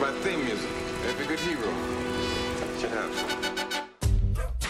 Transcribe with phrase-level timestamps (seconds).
[0.00, 0.70] It's my theme music.
[1.08, 1.72] Every good hero
[2.78, 4.68] should have some.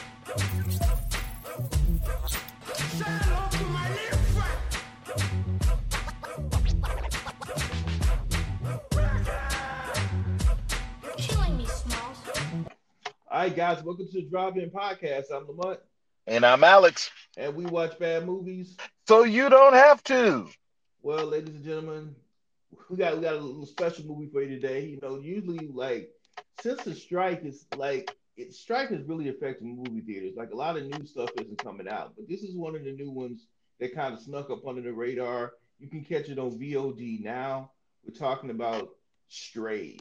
[11.17, 12.17] Killing me, Smalls.
[13.31, 15.25] All right, guys, welcome to the Drive-In Podcast.
[15.35, 15.81] I'm Lamont,
[16.27, 17.11] And I'm Alex.
[17.37, 18.77] and we watch bad movies.
[19.07, 20.49] So you don't have to.
[21.03, 22.15] Well, ladies and gentlemen,
[22.91, 24.87] we got we got a little special movie for you today.
[24.87, 26.11] You know, usually like
[26.61, 30.35] since the strike is like it strike is really affecting movie theaters.
[30.37, 32.93] Like a lot of new stuff isn't coming out, but this is one of the
[32.93, 33.47] new ones
[33.81, 35.53] that kind of snuck up under the radar.
[35.79, 37.71] You can catch it on VOD now.
[38.05, 38.89] We're talking about
[39.29, 40.01] Strays.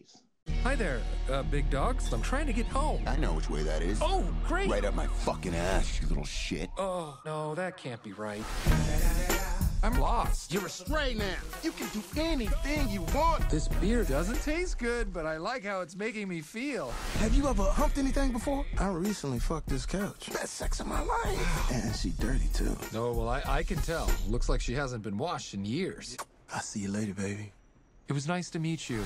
[0.63, 2.11] Hi there, uh, big dogs.
[2.13, 3.03] I'm trying to get home.
[3.05, 3.99] I know which way that is.
[4.01, 4.69] Oh, great.
[4.69, 6.69] Right up my fucking ass, you little shit.
[6.77, 8.43] Oh, no, that can't be right.
[9.83, 10.51] I'm lost.
[10.51, 11.35] You're a stray now.
[11.63, 13.49] You can do anything you want.
[13.49, 16.91] This beer doesn't taste good, but I like how it's making me feel.
[17.19, 18.65] Have you ever humped anything before?
[18.79, 20.31] I recently fucked this couch.
[20.33, 21.71] Best sex of my life.
[21.77, 22.75] And she dirty too.
[22.93, 24.09] No, well, I, I can tell.
[24.27, 26.17] Looks like she hasn't been washed in years.
[26.53, 27.51] I'll see you later, baby.
[28.07, 29.03] It was nice to meet you.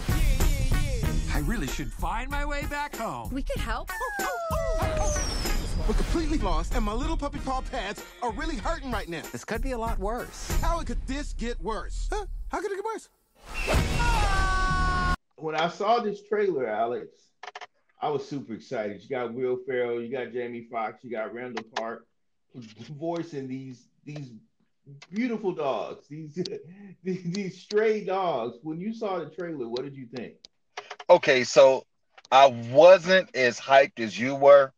[1.33, 3.31] I really should find my way back home.
[3.31, 3.89] We could help.
[5.91, 9.23] We're completely lost, and my little puppy paw pads are really hurting right now.
[9.33, 10.49] This could be a lot worse.
[10.61, 12.07] How could this get worse?
[12.09, 12.27] Huh?
[12.47, 13.09] How could it get worse?
[15.35, 17.09] When I saw this trailer, Alex,
[18.01, 19.03] I was super excited.
[19.03, 22.07] You got Will Ferrell, you got Jamie Foxx, you got Randall Park
[22.55, 24.31] voicing these these
[25.11, 26.35] beautiful dogs, these
[27.03, 28.55] these, these stray dogs.
[28.63, 30.35] When you saw the trailer, what did you think?
[31.09, 31.85] Okay, so
[32.31, 34.71] I wasn't as hyped as you were.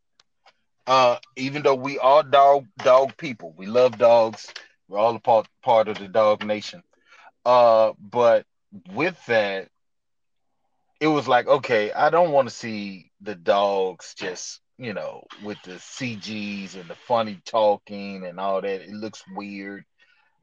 [0.88, 4.52] Uh, even though we are dog dog people, we love dogs.
[4.88, 6.84] We're all a part part of the dog nation.
[7.46, 8.46] Uh, but
[8.94, 9.70] with that,
[11.00, 15.62] it was like, okay, I don't want to see the dogs just, you know, with
[15.64, 18.82] the CGs and the funny talking and all that.
[18.82, 19.84] It looks weird.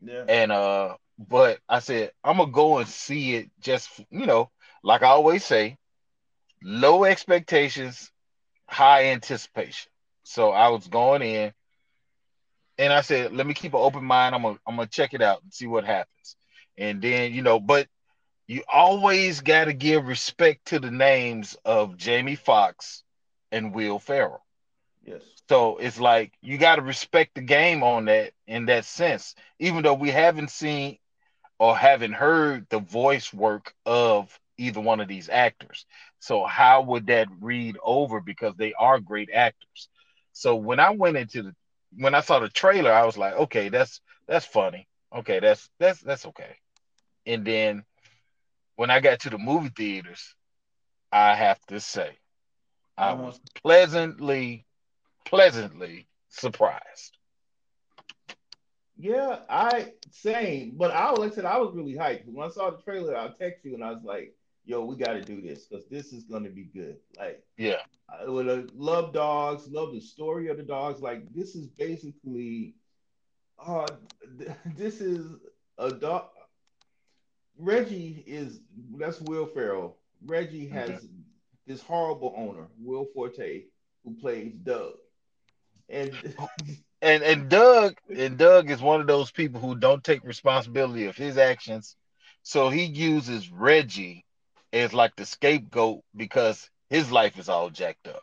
[0.00, 0.24] Yeah.
[0.28, 4.50] And uh, but I said I'm gonna go and see it just you know,
[4.82, 5.78] like I always say,
[6.62, 8.10] low expectations,
[8.68, 9.89] high anticipation.
[10.30, 11.52] So I was going in
[12.78, 14.32] and I said, let me keep an open mind.
[14.32, 16.36] I'm gonna I'm gonna check it out and see what happens.
[16.78, 17.88] And then, you know, but
[18.46, 23.02] you always gotta give respect to the names of Jamie Foxx
[23.50, 24.44] and Will Ferrell.
[25.04, 25.22] Yes.
[25.48, 29.82] So it's like you got to respect the game on that in that sense, even
[29.82, 30.98] though we haven't seen
[31.58, 35.86] or haven't heard the voice work of either one of these actors.
[36.20, 39.88] So how would that read over because they are great actors.
[40.40, 41.54] So when I went into the
[41.98, 44.88] when I saw the trailer, I was like, okay, that's that's funny.
[45.14, 46.56] Okay, that's that's that's okay.
[47.26, 47.84] And then
[48.76, 50.34] when I got to the movie theaters,
[51.12, 52.16] I have to say,
[52.96, 54.64] I was pleasantly
[55.26, 57.18] pleasantly surprised.
[58.96, 62.32] Yeah, I same, but I like I said, I was really hyped.
[62.32, 64.34] When I saw the trailer, I text you and I was like,
[64.64, 67.82] "Yo, we got to do this because this is going to be good." Like, Yeah.
[68.08, 71.00] I would love dogs, love the story of the dogs.
[71.00, 72.74] Like, this is basically,
[73.58, 73.86] uh,
[74.38, 75.36] th- this is
[75.78, 76.28] a dog.
[77.58, 78.60] Reggie is
[78.96, 79.98] that's Will Ferrell.
[80.24, 81.08] Reggie has
[81.66, 83.64] this horrible owner, Will Forte,
[84.04, 84.94] who plays Doug,
[85.88, 86.12] and
[87.02, 91.16] And and Doug and Doug is one of those people who don't take responsibility of
[91.16, 91.96] his actions.
[92.42, 94.24] So he uses Reggie
[94.72, 98.22] as like the scapegoat because his life is all jacked up.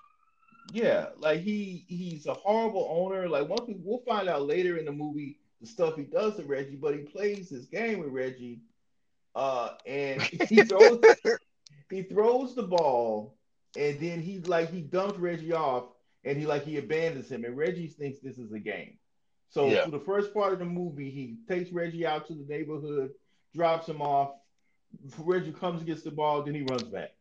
[0.72, 3.28] Yeah, like he he's a horrible owner.
[3.30, 6.44] Like once we we'll find out later in the movie the stuff he does to
[6.44, 8.62] Reggie, but he plays his game with Reggie,
[9.36, 11.06] uh, and he throws
[11.90, 13.38] he throws the ball,
[13.76, 15.86] and then he like he dumps Reggie off,
[16.24, 18.98] and he like he abandons him, and Reggie thinks this is a game.
[19.50, 19.84] So Yeah.
[19.84, 23.12] for the first part of the movie, he takes Reggie out to the neighborhood,
[23.54, 24.32] drops him off.
[25.20, 27.12] Reggie comes gets the ball, then he runs back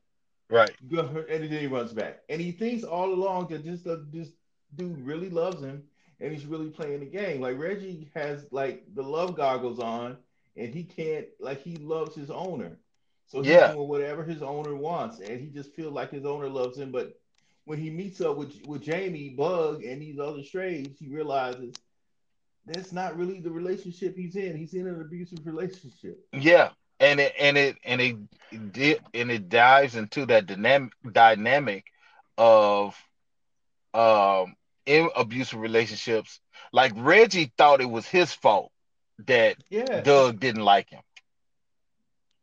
[0.48, 0.74] Right.
[0.80, 2.20] and then he runs back.
[2.28, 4.30] And he thinks all along that this uh, this
[4.74, 5.84] dude really loves him
[6.20, 7.40] and he's really playing the game.
[7.40, 10.16] Like Reggie has like the love goggles on
[10.56, 12.78] and he can't like he loves his owner.
[13.26, 13.72] So he's Yeah.
[13.72, 16.92] doing whatever his owner wants and he just feels like his owner loves him.
[16.92, 17.18] But
[17.64, 21.74] when he meets up with with Jamie, Bug, and these other strays, he realizes
[22.66, 24.56] that's not really the relationship he's in.
[24.56, 26.24] He's in an abusive relationship.
[26.32, 26.70] Yeah.
[27.00, 31.84] And it and it and it, did and it dives into that dynamic dynamic
[32.38, 32.96] of
[33.94, 34.54] um
[34.86, 36.40] in abusive relationships.
[36.72, 38.72] Like Reggie thought it was his fault
[39.26, 40.00] that Yeah.
[40.00, 41.02] Doug didn't like him.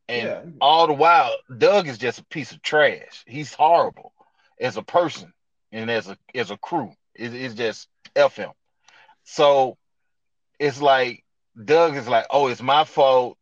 [0.07, 0.41] And Yeah.
[0.59, 3.23] all the while, Doug is just a piece of trash.
[3.25, 4.13] He's horrible
[4.59, 5.33] as a person
[5.71, 6.93] and as a as a crew.
[7.15, 8.51] It, it's just F him.
[9.23, 9.77] So
[10.59, 11.23] it's like
[11.61, 13.37] Doug is like, oh, it's my fault.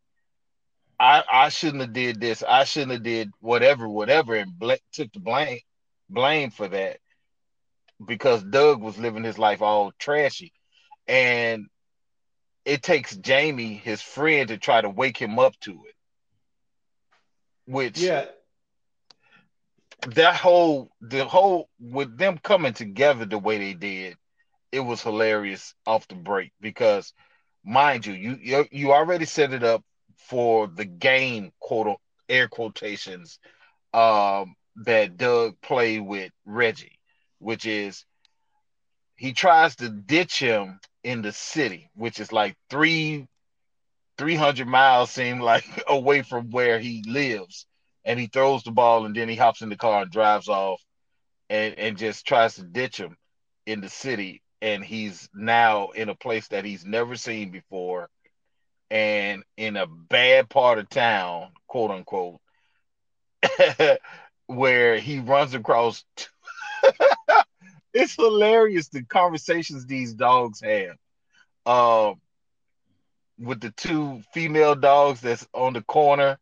[1.02, 2.44] I I shouldn't have did this.
[2.48, 5.60] I shouldn't have did whatever, whatever, and bl- took the blame
[6.10, 7.00] blame for that
[8.06, 10.54] because Doug was living his life all trashy,
[11.08, 11.68] and
[12.66, 15.96] it takes Jamie, his friend, to try to wake him up to it.
[17.66, 18.26] Which Yeah.
[20.16, 24.18] that whole the whole with them coming together the way they did,
[24.72, 27.14] it was hilarious off the break because
[27.64, 29.84] mind you, you you, you already set it up
[30.32, 31.98] for the game quote
[32.30, 33.38] air quotations
[33.94, 36.98] um that Doug played with Reggie,
[37.40, 38.06] which is
[39.18, 43.28] he tries to ditch him in the city, which is like three
[44.18, 47.66] 300 miles seem like away from where he lives.
[48.06, 50.82] And he throws the ball and then he hops in the car and drives off
[51.50, 53.18] and, and just tries to ditch him
[53.66, 54.42] in the city.
[54.62, 58.08] And he's now in a place that he's never seen before
[58.92, 62.42] and in a bad part of town quote unquote
[64.48, 66.06] where he runs across
[67.94, 70.98] it's hilarious the conversations these dogs have
[71.66, 72.22] um
[73.40, 76.38] with the two female dogs that's on the corner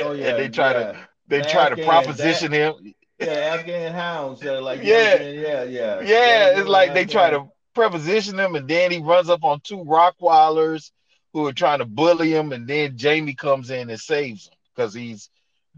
[0.00, 0.26] Oh yeah.
[0.28, 0.88] and they try to
[1.28, 2.74] they The try to proposition him.
[3.18, 5.18] Yeah, Afghan hounds that like Yeah.
[5.22, 9.44] yeah, yeah, Yeah, it's like they try to preposition him, and then he runs up
[9.44, 10.90] on two Rottweilers
[11.32, 14.92] who are trying to bully him, and then Jamie comes in and saves him because
[14.94, 15.30] he's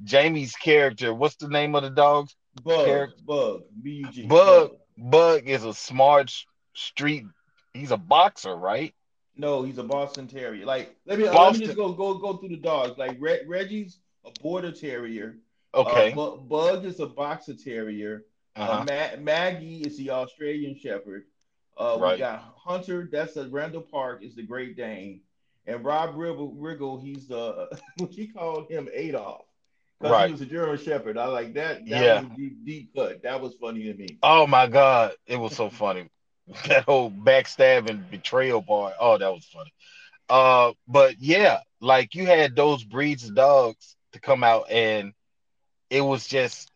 [0.02, 1.14] Jamie's character.
[1.14, 2.34] What's the name of the dogs?
[2.62, 4.26] bug, character- bug, B U G.
[4.26, 4.72] Bug.
[4.96, 6.32] Bug is a smart
[6.74, 7.24] street.
[7.72, 8.94] He's a boxer, right?
[9.36, 10.64] No, he's a Boston Terrier.
[10.64, 12.96] Like let me let Boston- me just go go go through the dogs.
[12.96, 15.36] Like Re- Reggie's a Border Terrier.
[15.74, 16.12] Okay.
[16.12, 18.24] Uh, Bu- Bug is a Boxer Terrier.
[18.54, 18.70] Uh-huh.
[18.72, 21.24] Uh, Ma- Maggie is the Australian Shepherd.
[21.76, 22.12] Uh, Right.
[22.14, 23.08] We got Hunter.
[23.10, 25.20] That's a Randall Park is the Great Dane,
[25.66, 27.68] and Rob Riggle, Riggle he's the
[28.14, 29.44] she called him Adolf
[30.00, 30.26] because Right.
[30.26, 31.18] he was a German Shepherd.
[31.18, 31.78] I like that.
[31.88, 32.20] That Yeah.
[32.20, 33.22] was deep, deep cut.
[33.22, 34.18] That was funny to me.
[34.22, 36.08] Oh my god, it was so funny.
[36.66, 38.94] That whole backstabbing betrayal part.
[39.00, 39.72] Oh, that was funny.
[40.28, 45.12] Uh, but yeah, like you had those breeds of dogs to come out, and
[45.90, 46.70] it was just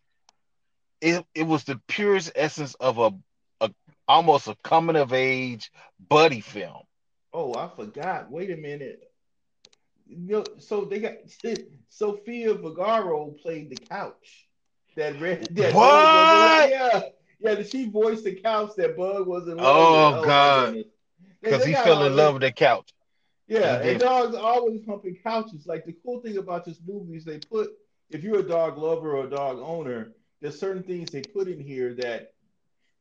[1.00, 1.24] it.
[1.34, 3.12] It was the purest essence of a
[4.08, 5.70] almost a coming of age
[6.08, 6.82] buddy film.
[7.32, 8.30] Oh, I forgot.
[8.30, 9.02] Wait a minute.
[10.06, 11.14] You know, so they got
[11.88, 14.48] Sophia Vergara played the couch.
[14.96, 15.46] That red.
[15.54, 16.70] That What?
[16.70, 17.00] yeah,
[17.40, 17.62] yeah.
[17.62, 20.26] She voiced the couch that Bug was in love Oh, oh with.
[20.28, 20.84] God.
[21.42, 22.90] Because he fell in love with the couch.
[23.46, 25.66] Yeah, and dogs always humping couches.
[25.66, 27.70] Like the cool thing about this movie is they put
[28.10, 31.60] if you're a dog lover or a dog owner, there's certain things they put in
[31.60, 32.32] here that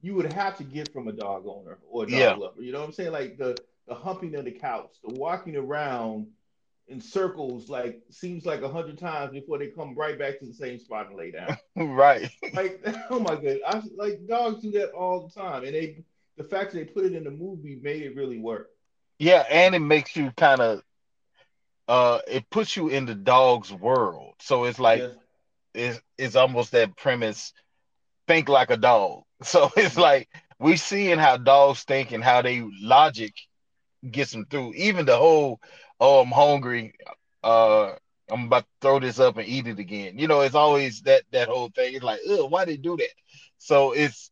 [0.07, 2.37] you would have to get from a dog owner or a dog Yeah.
[2.37, 2.61] lover.
[2.61, 3.11] You know what I'm saying?
[3.11, 6.27] Like the the humping of the couch, the walking around
[6.87, 10.53] in circles, like seems like a hundred times before they come right back to the
[10.53, 11.57] same spot and lay down.
[11.75, 12.29] right.
[12.53, 16.03] like, oh my god, I like dogs do that all the time, and they
[16.37, 18.69] the fact that they put it in the movie made it really work.
[19.19, 20.81] Yeah, and it makes you kind of
[21.87, 24.35] uh it puts you in the dog's world.
[24.39, 25.09] So it's like Yeah.
[25.73, 27.53] it's it's almost that premise
[28.27, 29.23] think like a dog.
[29.43, 30.29] So it's like
[30.59, 33.33] we seeing how dogs think and how they logic
[34.09, 34.73] gets them through.
[34.75, 35.59] Even the whole
[35.99, 36.93] oh I'm hungry,
[37.43, 37.93] uh
[38.31, 40.17] I'm about to throw this up and eat it again.
[40.17, 41.95] You know, it's always that that whole thing.
[41.95, 43.13] It's like, ugh, why they do that?
[43.57, 44.31] So it's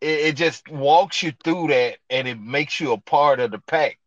[0.00, 3.58] it, it just walks you through that and it makes you a part of the
[3.60, 3.98] pack.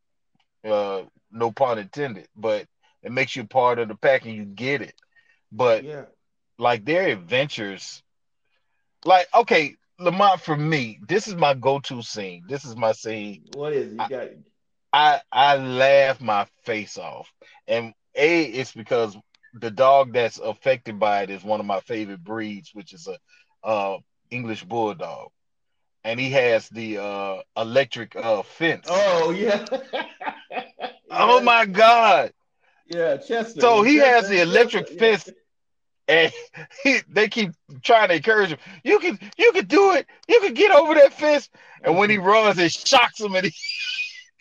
[0.64, 2.66] Uh no pun intended, but
[3.04, 4.94] it makes you part of the pack and you get it.
[5.52, 6.06] But Yeah.
[6.58, 8.04] like their adventures,
[9.06, 12.44] like okay, Lamont for me, this is my go-to scene.
[12.48, 13.46] This is my scene.
[13.56, 13.94] What is it?
[13.94, 14.28] You I- got
[14.94, 17.32] I I laugh my face off,
[17.68, 19.18] and a it's because
[19.54, 23.18] the dog that's affected by it is one of my favorite breeds, which is a
[23.68, 23.98] uh
[24.30, 25.30] English bulldog,
[26.04, 28.86] and he has the uh electric uh fence.
[28.90, 29.66] Oh yeah.
[31.10, 32.32] Oh my god!
[32.88, 33.62] Yeah, Chester.
[33.62, 35.30] So he Chester- has the electric Chester, fence,
[36.08, 36.32] and
[36.84, 38.60] he, they keep trying to encourage him.
[38.84, 40.08] You can, you can do it.
[40.28, 41.50] You can get over that fence.
[41.84, 42.28] And when he mm-hmm.
[42.28, 43.54] runs, it shocks him, and he,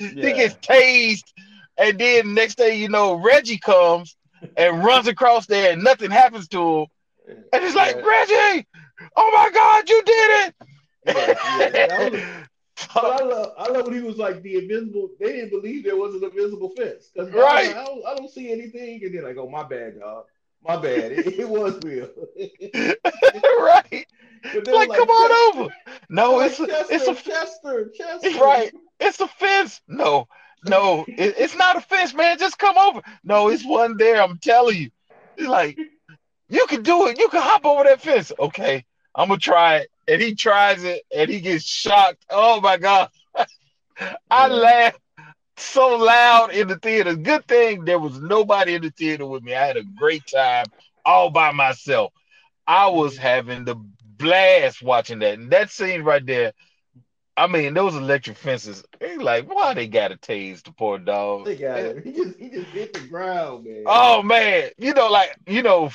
[0.00, 0.08] Yeah.
[0.28, 1.32] he gets tased.
[1.78, 4.16] And then next thing you know, Reggie comes
[4.56, 6.86] and runs across there, and nothing happens to him.
[7.52, 8.02] And he's like, Yeah.
[8.02, 8.66] Reggie,
[9.16, 10.54] oh my God, you did it!
[11.06, 12.44] Yeah, yeah,
[12.94, 15.10] But I love, I love when he was like the invisible.
[15.20, 17.70] They didn't believe there was an invisible fence because Right.
[17.70, 20.24] I, don't, I don't see anything, and then I go, my bad, dog,
[20.64, 21.12] my bad.
[21.12, 22.08] It, it was real.
[23.44, 24.06] right.
[24.52, 25.74] But they Like, come on over.
[26.08, 28.38] No, it's Chester, it's a Chester, Chester.
[28.40, 28.72] right.
[29.00, 29.80] It's a fence.
[29.88, 30.28] No,
[30.64, 32.38] no, it, it's not a fence, man.
[32.38, 33.02] Just come over.
[33.24, 34.22] No, it's one there.
[34.22, 34.90] I'm telling you.
[35.36, 35.78] He's like,
[36.48, 37.18] you can do it.
[37.18, 38.32] You can hop over that fence.
[38.38, 39.90] Okay, I'm gonna try it.
[40.08, 42.24] And he tries it, and he gets shocked.
[42.30, 43.10] Oh my god!
[44.30, 44.48] I Yeah.
[44.48, 45.00] laughed
[45.64, 47.14] so loud in the theater.
[47.16, 49.54] Good thing there was nobody in the theater with me.
[49.54, 50.66] I had a great time
[51.04, 52.12] all by myself.
[52.66, 53.76] I was having the
[54.22, 55.38] blast watching that.
[55.38, 56.52] And that scene right there,
[57.36, 58.84] I mean, those electric fences.
[59.00, 61.46] They like, why they gotta tase the poor dog?
[61.46, 62.02] They got him.
[62.02, 63.84] He just he just hit the ground, man.
[63.86, 65.90] Oh man, you know, like you know,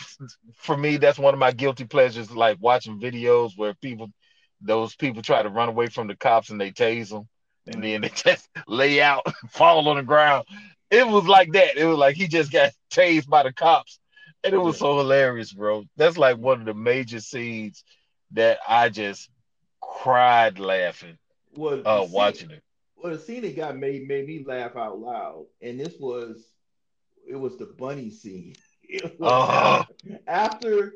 [0.55, 2.31] for me, that's one of my guilty pleasures.
[2.31, 4.09] Like watching videos where people,
[4.61, 7.27] those people try to run away from the cops and they tase them,
[7.67, 10.45] and then they just lay out, fall on the ground.
[10.89, 11.77] It was like that.
[11.77, 13.99] It was like he just got tased by the cops,
[14.43, 15.83] and it was so hilarious, bro.
[15.97, 17.83] That's like one of the major scenes
[18.31, 19.29] that I just
[19.81, 21.17] cried laughing
[21.55, 22.63] Well, uh scene- watching it.
[22.95, 26.43] Well, the scene that got made made me laugh out loud, and this was
[27.29, 28.55] it was the bunny scene.
[29.19, 29.83] Oh.
[30.27, 30.93] after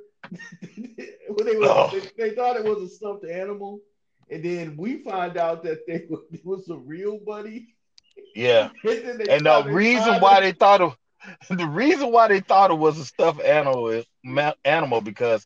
[1.29, 1.89] when they, was, Oh.
[2.17, 3.81] they they thought it was a stuffed animal,
[4.31, 7.75] and then we find out that they were, it was a real bunny.
[8.35, 8.69] Yeah.
[8.83, 10.97] And, And the reason why to- they thought of
[11.49, 14.05] the reason why they thought it was a stuffed animal is
[14.65, 15.45] animal because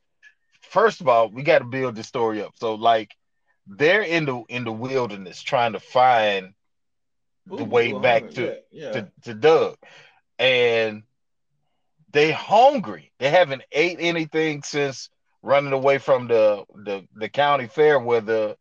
[0.62, 2.54] first of all we got to build the story up.
[2.56, 3.14] So like
[3.68, 6.54] they're in the in the wilderness trying to find
[7.46, 8.92] the way back to- yeah, yeah.
[8.92, 9.78] to, to Doug,
[10.40, 11.04] and
[12.12, 13.12] they hungry.
[13.20, 15.10] They haven't ate anything since
[15.42, 18.58] running away from the the, the county fair where the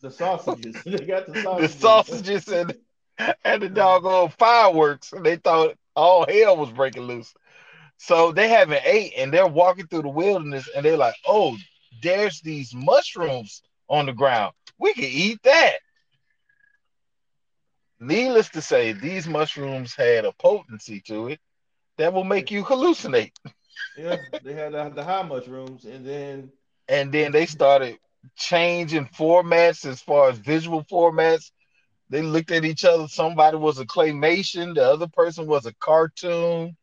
[0.00, 0.82] the sausages.
[0.84, 1.80] they got the the sausages.
[1.80, 2.74] sausages and
[3.44, 5.12] and the doggone fireworks.
[5.12, 7.32] And they thought all hell was breaking loose.
[7.98, 11.56] So they haven't ate and they're walking through the wilderness and they're like, oh,
[12.02, 14.54] there's these mushrooms on the ground.
[14.78, 15.74] We can eat that.
[18.00, 21.40] Needless to say, these mushrooms had a potency to it
[21.96, 23.32] that will make you hallucinate.
[23.96, 26.52] Yeah, they had the, the high mushrooms, and then
[26.88, 27.98] And then they started
[28.36, 31.50] changing formats as far as visual formats.
[32.10, 33.08] They looked at each other.
[33.08, 36.76] Somebody was a claymation, the other person was a cartoon.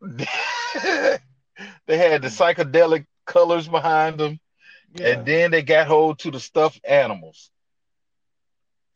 [0.00, 1.18] they
[1.88, 2.42] had the hmm.
[2.42, 4.38] psychedelic colors behind them,
[4.94, 7.50] yeah, and then they got hold to the stuffed animals.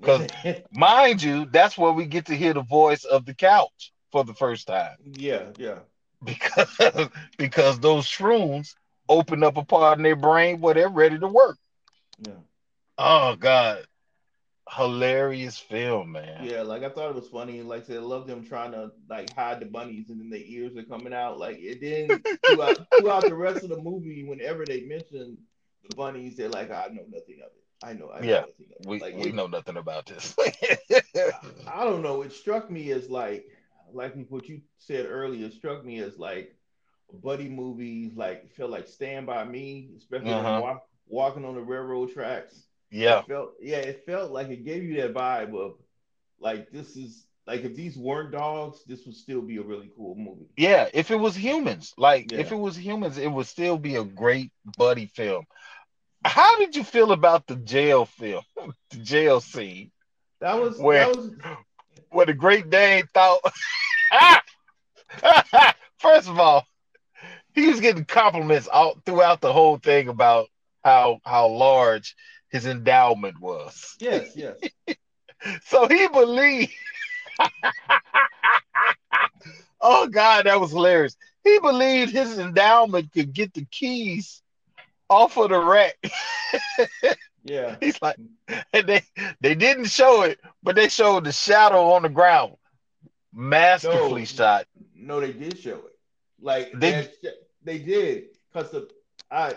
[0.00, 0.28] Because,
[0.72, 4.34] Mind you, that's where we get to hear the voice of the couch for the
[4.34, 5.80] first time yeah, yeah.
[6.24, 6.68] because
[7.38, 8.74] because those shrooms
[9.08, 11.58] open up a part in their brain where they're ready to work.
[12.18, 12.32] Yeah.
[12.98, 13.86] Oh God,
[14.76, 16.44] hilarious film, man.
[16.44, 17.62] Yeah, like I thought it was funny.
[17.62, 20.40] Like I said, I love them trying to like hide the bunnies and then their
[20.44, 21.38] ears are coming out.
[21.38, 25.38] Like it then throughout, throughout the rest of the movie, whenever they mention
[25.88, 27.64] the bunnies, they're like, I know nothing of it.
[27.82, 28.86] I know, I know Yeah, nothing of it.
[28.86, 30.34] We like, we it- know nothing about this.
[31.66, 32.22] I don't know.
[32.22, 33.46] It struck me as like
[33.92, 35.46] like what you said earlier.
[35.46, 36.56] It struck me as like
[37.22, 40.60] buddy movies, like felt like Stand by Me, especially Uh-huh.
[40.60, 40.78] wa-
[41.08, 42.54] walking on the railroad tracks.
[42.90, 45.74] yeah, It felt yeah, it felt like it gave you that vibe of
[46.40, 50.14] like this is like if these weren't dogs, this would still be a really cool
[50.14, 50.46] movie.
[50.56, 50.88] yeah.
[50.92, 54.52] If it was humans, like if it was humans, it would still be a great
[54.76, 55.44] buddy film.
[56.24, 58.42] How did you feel about the jail film,
[58.90, 59.90] the jail scene,
[60.40, 61.30] That was Where- that was
[62.10, 63.40] where the Great Dane thought?
[65.98, 66.66] First of all,
[67.54, 70.48] he was getting compliments all throughout the whole thing about
[70.84, 72.14] how how large
[72.50, 73.96] his endowment was.
[74.00, 74.56] yes, yes.
[75.66, 76.72] So he believed.
[79.80, 81.16] oh God, that was hilarious.
[81.44, 84.42] He believed his endowment could get the keys
[85.08, 85.96] off of the rack.
[87.44, 87.76] Yeah.
[87.80, 88.16] He's like,
[88.74, 89.00] and they
[89.40, 92.56] they didn't show it, but they showed the shadow on the ground,
[93.32, 94.26] masterfully No.
[94.26, 94.66] shot.
[94.94, 95.96] No, they did show it.
[96.40, 97.30] Like They- they
[97.62, 98.90] they did because the
[99.30, 99.54] I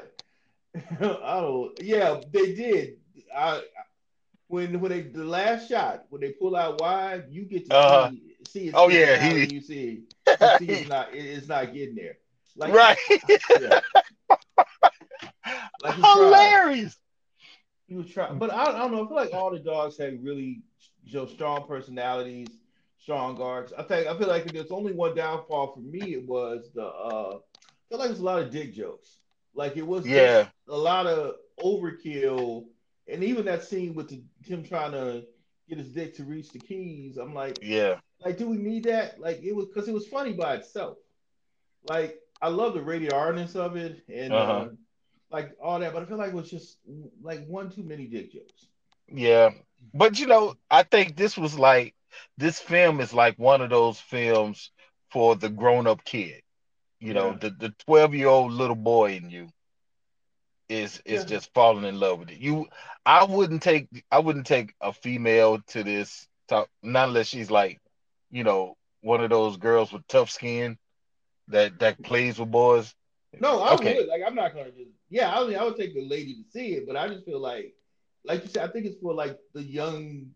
[1.01, 2.97] I don't yeah they did.
[3.35, 3.61] I
[4.47, 8.09] when when they the last shot when they pull out wide, you get to Uh-huh.
[8.09, 8.75] see see it.
[8.75, 10.03] Oh, yeah, he- you see
[10.39, 12.17] you see it's not it- it's not getting there.
[12.55, 12.97] Like right,
[13.55, 13.79] yeah.
[15.79, 16.97] Like hilarious.
[17.87, 19.03] He was trying, but I, I don't know.
[19.05, 20.61] I feel like all the dogs had really
[21.05, 22.57] you know, strong personalities,
[22.97, 23.73] strong arcs.
[23.77, 26.85] I think I feel like if there's only one downfall for me, it was the.
[26.85, 29.20] uh I feel like it's a lot of dick jokes.
[29.53, 30.50] Like it was Yeah.
[30.67, 32.65] a lot of overkill,
[33.08, 35.25] and even that scene with the, him trying to
[35.67, 38.00] get his dick to reach the keys, I'm like, Yeah.
[38.24, 39.20] like, do we need that?
[39.20, 40.98] Like, it was because it was funny by itself.
[41.84, 44.65] Like, I love the radio artness of it and Uh-huh.
[44.65, 44.70] uh,
[45.31, 46.79] like all that, but I feel like it was just
[47.22, 48.67] like one too many dick jokes.
[49.12, 49.51] Yeah.
[49.93, 51.96] But you know, I think this was like
[52.38, 54.72] this film is like one of those films
[55.12, 56.40] for the grown-up kid.
[57.01, 57.36] You know, Yeah.
[57.36, 59.50] the the 12-year-old little boy in you
[60.70, 61.25] is is Yeah.
[61.25, 62.39] just falling in love with it.
[62.39, 62.67] You
[63.05, 67.79] I wouldn't take I wouldn't take a female to this talk not unless she's like,
[68.31, 70.77] you know, one of those girls with tough skin
[71.48, 72.93] that that plays with boys.
[73.39, 73.96] No, I Okay.
[73.96, 74.08] would.
[74.08, 74.91] Like, I'm not gonna just.
[75.10, 77.39] Yeah, I mean, I would take the lady to see it, but I just feel
[77.39, 77.74] like,
[78.24, 80.31] like you said, I think it's for like the young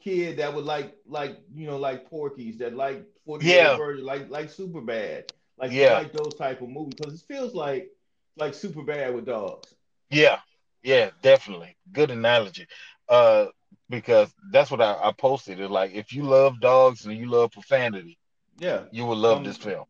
[0.00, 3.74] kid that would like, like you know, like Porky's that like 40 year Yeah.
[3.74, 5.24] version, like like super bad,
[5.58, 5.94] like Yeah.
[5.94, 7.90] like those type of movies because it feels like
[8.36, 9.74] like super bad with dogs.
[10.10, 10.40] Yeah,
[10.82, 11.76] yeah, definitely.
[11.92, 12.66] Good analogy.
[13.08, 13.46] Uh,
[13.88, 15.60] because that's what I, I posted.
[15.60, 18.18] It like if you love dogs and you love profanity,
[18.58, 19.86] Yeah, you will love Um, this film.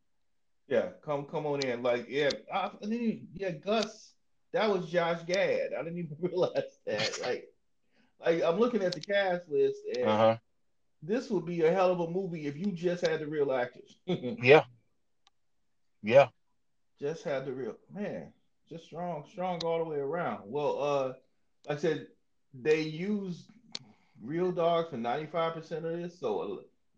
[0.69, 0.91] yeah.
[1.03, 1.83] Come come on in.
[1.83, 4.15] Like yeah, I, I didn't even, yeah, Gus.
[4.53, 5.71] That was Josh Gad.
[5.79, 7.21] I didn't even realize that.
[7.23, 7.49] Like,
[8.21, 10.11] like I'm looking at the cast list and.
[10.11, 10.37] Uh huh.
[11.03, 13.99] this would be a hell of a movie if you just had the real actors.
[14.43, 14.65] Yeah.
[16.03, 16.29] Yeah.
[17.01, 18.33] just had the real man,
[18.69, 20.43] just strong, strong all the way around.
[20.45, 21.07] Well, uh,
[21.69, 22.07] like I said,
[22.55, 23.51] they used
[24.23, 26.43] real dogs for 95% of this, so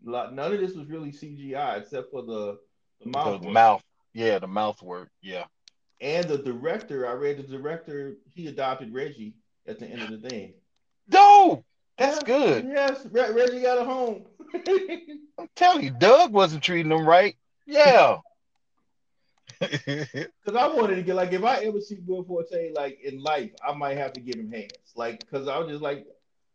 [0.07, 2.59] a lot, none of this was really CGI except for the,
[3.01, 3.43] the The mouth.
[3.43, 3.53] work.
[3.53, 3.83] mouth.
[4.15, 5.11] Yeah, the mouth work.
[5.23, 5.45] Yeah.
[6.01, 9.35] And the director, I read the director, he adopted Reggie
[9.67, 10.55] at the end of the thing.
[11.13, 11.65] No,
[11.99, 12.65] that's Yeah, good.
[12.67, 14.25] Yes, Reggie got a home.
[15.39, 17.37] I'm telling you, Doug wasn't treating them right.
[17.67, 18.17] Yeah.
[20.45, 23.51] Because I wanted to get like if I ever see Will Forte like in life,
[23.63, 24.93] I might have to give him hands.
[24.97, 26.07] Like because I was just like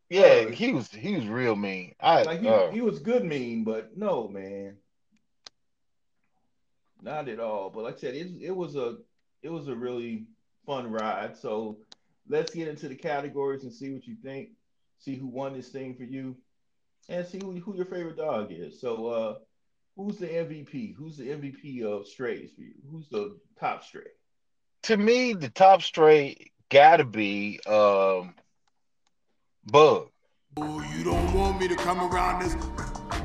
[0.09, 1.95] yeah, he was he was real mean.
[1.99, 4.77] I like he, uh, he was good mean, but no man,
[7.01, 7.69] not at all.
[7.69, 8.97] But like I said, it it was a
[9.41, 10.25] it was a really
[10.65, 11.37] fun ride.
[11.37, 11.77] So
[12.27, 14.49] let's get into the categories and see what you think.
[14.99, 16.35] See who won this thing for you,
[17.09, 18.79] and see who, who your favorite dog is.
[18.79, 19.35] So uh,
[19.95, 20.95] who's the MVP?
[20.95, 22.73] Who's the MVP of strays for you?
[22.91, 24.03] Who's the top stray?
[24.85, 28.35] to me, the top straight gotta be um
[29.71, 30.09] Bug.
[30.57, 32.53] Oh, you don't want me to come around this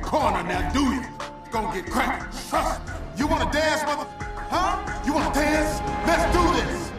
[0.00, 1.04] corner now, do you?
[1.40, 2.48] It's gonna get cracked.
[2.48, 2.92] Trust me.
[3.18, 4.08] You wanna dance, mother?
[4.48, 5.02] Huh?
[5.04, 5.80] You wanna dance?
[6.06, 6.92] Let's do this.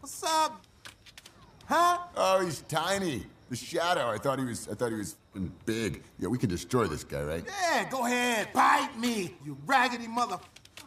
[0.00, 0.64] What's up?
[1.66, 1.98] Huh?
[2.16, 3.26] Oh, he's tiny.
[3.50, 4.08] The shadow.
[4.08, 4.66] I thought he was.
[4.66, 6.02] I thought he was f***ing big.
[6.18, 7.44] Yeah, we can destroy this guy, right?
[7.46, 10.38] Yeah, go ahead, bite me, you raggedy mother.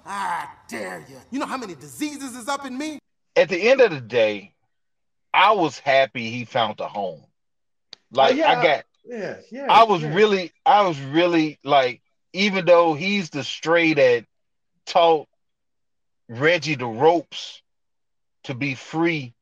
[0.06, 1.18] I dare you.
[1.30, 3.00] You know how many diseases is up in me?
[3.36, 4.54] At the end of the day,
[5.34, 7.24] I was happy he found a home.
[8.12, 8.52] Like Oh, yeah.
[8.52, 9.68] I got Yeah, yes.
[9.70, 10.14] I was yes.
[10.16, 12.02] really, I was really like,
[12.34, 14.26] even though he's the stray that
[14.86, 15.28] taught
[16.28, 17.62] Reggie the ropes
[18.46, 19.34] to be free,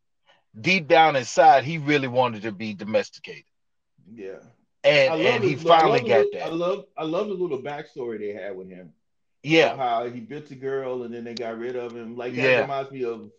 [0.60, 3.45] deep down inside, he really wanted to be domesticated,
[4.13, 4.39] Yeah.
[4.89, 7.34] And I love and he his- I finally got the- I love I love the
[7.34, 8.93] little backstory they had with him.
[9.43, 12.15] Yeah, How he bit the girl and then they got rid of him.
[12.15, 12.62] Like that Yeah.
[12.62, 13.32] reminds me of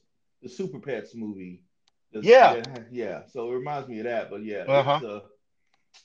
[0.43, 1.63] the Super Pets movie.
[2.13, 2.57] The- Yeah.
[2.57, 3.27] yeah, yeah.
[3.27, 4.31] So it reminds me of that.
[4.31, 5.01] But yeah, Uh-huh.
[5.03, 5.21] it's uh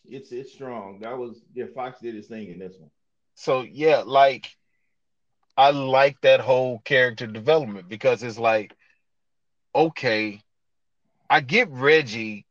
[0.05, 0.99] it's it's strong.
[0.99, 2.91] That was yeah, Foxx did his thing in this one.
[3.35, 4.55] so yeah, like
[5.57, 8.73] I like that whole character development because it's like,
[9.73, 10.41] okay,
[11.29, 12.45] I get Reggie.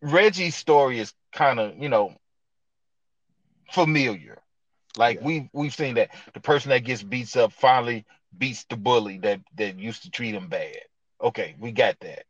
[0.00, 2.14] Reggie's story is kind of, you know,
[3.72, 4.42] familiar.
[4.96, 5.24] Like Yeah.
[5.24, 8.04] we've we've seen that the person that gets beats up finally
[8.36, 10.76] beats the bully that that used to treat him bad.
[11.22, 12.24] Okay, we got that.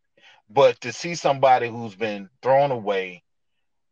[0.48, 3.22] But to see somebody who's been thrown away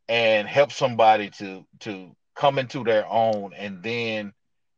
[0.08, 4.32] and help somebody to to come into their own and then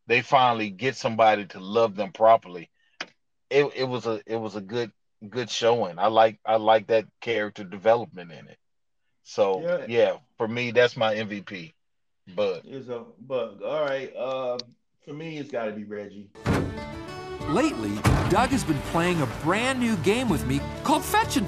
[0.06, 2.70] they finally get somebody to love them properly.
[3.50, 4.92] It it was a it was a good
[5.28, 5.98] good showing.
[5.98, 8.58] I like I like that character development in it.
[9.22, 9.87] So Yeah.
[9.88, 11.72] yeah, for me that's my MVP.
[12.37, 13.62] But Is a bug.
[13.62, 14.14] All right.
[14.16, 14.58] Um
[15.04, 16.30] for me it's gotta be Reggie.
[17.48, 17.92] Lately,
[18.30, 21.46] Doug has been playing a brand new game with me called Fetch and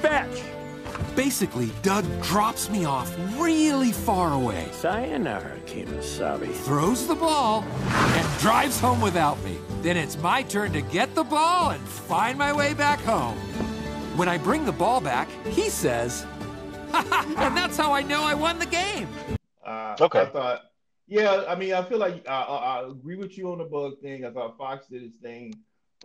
[0.00, 0.42] Fetch.
[1.16, 6.52] Basically, Doug drops me off really far away, Sayonara, Kemosabe.
[6.52, 9.58] throws the ball, and drives home without me.
[9.82, 13.36] Then it's my turn to get the ball and find my way back home.
[14.16, 16.26] When I bring the ball back, he says,
[17.38, 19.08] and that's how I know I won the game.
[19.64, 20.20] Uh, Okay.
[20.20, 20.62] I thought,
[21.06, 24.00] yeah, I mean, I feel like I, I, I agree with you on the bug
[24.00, 24.24] thing.
[24.24, 25.54] I thought Foxx did his thing.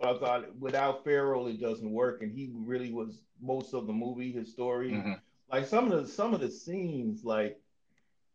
[0.00, 3.92] But I thought without Ferrell it doesn't work, and he really was most of the
[3.92, 4.92] movie, his story.
[4.92, 5.20] Mhm.
[5.52, 7.60] Like some of the some of the scenes, like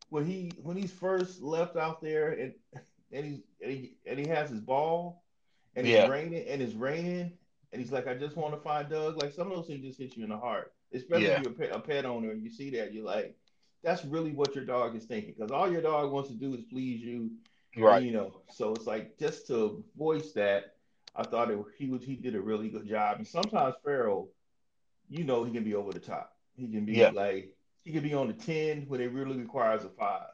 [0.09, 2.53] when he when he's first left out there and
[3.11, 5.23] and he's and he, and he has his ball
[5.75, 6.01] and Yeah.
[6.03, 7.31] it's raining and it's raining
[7.71, 9.17] and he's like, I just want to find Doug.
[9.21, 11.37] Like some of those things just hit you in the heart, especially Yeah.
[11.37, 13.35] if you're a pet, owner and you see that you're like,
[13.83, 16.63] that's really what your dog is thinking because all your dog wants to do is
[16.63, 17.31] please you,
[17.77, 18.03] Right.
[18.03, 18.41] you know.
[18.49, 20.75] So it's like just to voice that,
[21.15, 23.17] I thought it, he was he did a really good job.
[23.17, 24.29] And sometimes Ferrell,
[25.09, 26.35] you know, he can be over the top.
[26.55, 27.11] He can be Yeah.
[27.11, 30.27] like he can be on the ten when it really requires a five.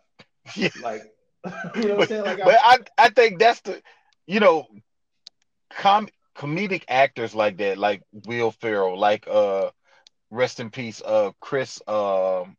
[0.55, 0.69] Yeah.
[0.75, 1.03] Like
[1.75, 2.23] you know what I'm saying?
[2.23, 3.81] Like but I, I think that's the,
[4.27, 4.67] you know,
[5.69, 9.71] com- comedic actors like that, like Will Ferrell, like uh,
[10.31, 12.57] rest in peace, uh, Chris, um,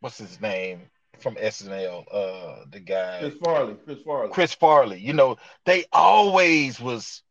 [0.00, 0.82] what's his name
[1.20, 4.30] from SNL, uh, the guy Chris Farley, Chris Farley.
[4.30, 5.00] Chris Farley.
[5.00, 7.22] You know, they always was.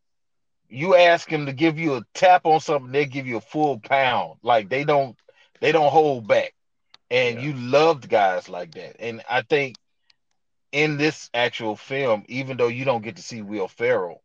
[0.70, 3.80] You ask him to give you a tap on something, they give you a full
[3.80, 4.40] pound.
[4.42, 5.18] Like they don't,
[5.60, 6.54] they don't hold back.
[7.10, 7.42] And Yeah.
[7.42, 8.96] you loved guys like that.
[9.02, 9.76] And I think
[10.72, 14.22] in this actual film, even though you don't get to see Will Ferrell,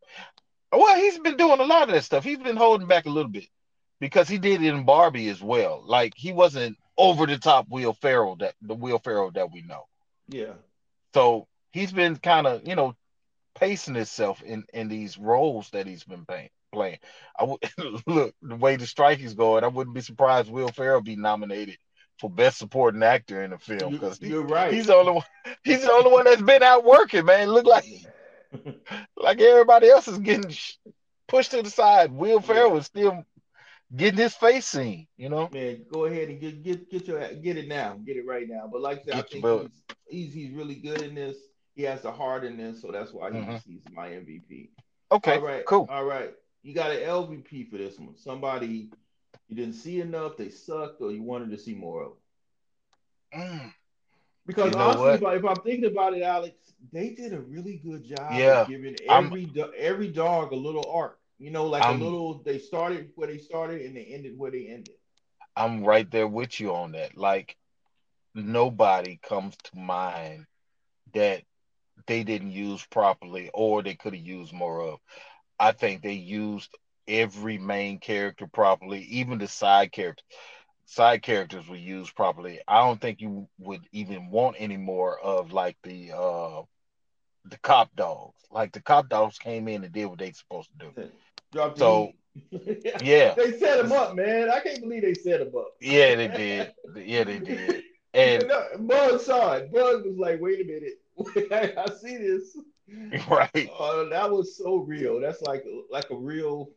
[0.71, 2.23] well, he's been doing a lot of that stuff.
[2.23, 3.49] He's been holding back a little bit
[3.99, 5.83] because he did it in Barbie as well.
[5.85, 9.85] Like he wasn't over the top Will Ferrell that the Will Ferrell that we know.
[10.27, 10.53] Yeah.
[11.13, 12.95] So he's been kind of, you know,
[13.55, 16.49] pacing himself in in these roles that he's been playing.
[16.73, 16.99] Playing.
[17.39, 17.59] I would
[18.07, 19.63] look the way the strike is going.
[19.63, 21.77] I wouldn't be surprised Will Ferrell be nominated
[22.19, 24.73] for best supporting actor in a film because You're right.
[24.73, 25.23] he's the only one.
[25.63, 27.49] He's the only one that's been out working, man.
[27.49, 27.85] Look like
[29.17, 30.75] like everybody else is getting sh-
[31.27, 32.11] pushed to the side.
[32.11, 33.23] Will Ferrell is still
[33.95, 35.07] getting his face seen.
[35.17, 35.49] You know.
[35.53, 37.99] Man, go ahead and get get get your get it now.
[38.05, 38.69] Get it right now.
[38.71, 39.69] But like I said, I think he's,
[40.07, 41.37] he's he's really good in this.
[41.75, 43.63] He has the heart in this, so that's why he's Mhm.
[43.65, 44.69] he's my MVP.
[45.11, 45.35] Okay.
[45.35, 45.87] All right, Cool.
[45.89, 48.17] All right, you got an LVP for this one.
[48.17, 48.89] Somebody
[49.47, 52.11] you didn't see enough, they sucked, or you wanted to see more of.
[53.33, 53.71] Mm.
[54.45, 56.55] Because You know honestly, if, I, if I'm thinking about it, Alex,
[56.91, 60.89] they did a really good job Yeah, of giving every do- every dog a little
[60.91, 61.19] arc.
[61.39, 62.41] You know, like I'm- a little.
[62.43, 64.95] They started where they started and they ended where they ended.
[65.55, 67.17] I'm right there with you on that.
[67.17, 67.55] Like
[68.35, 70.45] nobody comes to mind
[71.13, 71.43] that
[72.07, 74.99] they didn't use properly or they could have used more of.
[75.59, 76.69] I think they used
[77.07, 80.25] every main character properly, even the side characters.
[80.85, 82.59] Side characters were used properly.
[82.67, 86.61] I don't think you would even want any more of like the uh
[87.45, 88.41] the cop dogs.
[88.51, 90.95] Like the cop dogs came in and did what they supposed to do.
[91.51, 92.11] Drop the So,
[92.51, 92.95] heat.
[93.01, 93.35] yeah.
[93.35, 94.49] they set him up, man.
[94.49, 95.73] I can't believe they set him up.
[95.79, 96.73] Yeah, they did.
[96.95, 97.83] Yeah, they did.
[98.13, 99.71] And No, Bug saw it.
[99.71, 102.57] Bug was like, "Wait a minute, I see this."
[103.29, 103.69] right.
[103.79, 105.19] Uh, that was so real.
[105.19, 106.69] That's like like a real.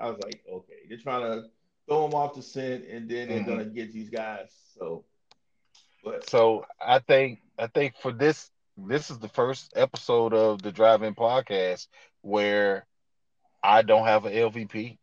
[0.00, 1.48] I was like, okay, they're trying to
[1.88, 3.46] throw him off the scent, and then they're Mhm.
[3.46, 4.54] gonna get these guys.
[4.78, 5.04] So,
[6.04, 10.72] but So I think I think for this this is the first episode of the
[10.72, 11.88] Drive-In Podcast
[12.22, 12.86] where
[13.68, 14.96] I don't have an LVP.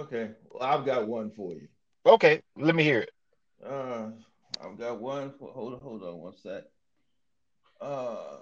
[0.00, 1.66] okay, well, I've got one for you.
[2.06, 3.10] Okay, let me hear it.
[3.64, 4.10] Uh,
[4.64, 5.32] I've got one.
[5.38, 6.62] For, hold on, hold on, one sec.
[7.80, 8.36] Uh,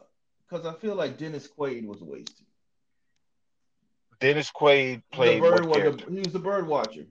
[0.48, 2.46] because I feel like Dennis Quaid was wasted.
[4.20, 6.10] Dennis Quaid The played bird, what wa- character?
[6.10, 7.06] he was the bird watcher.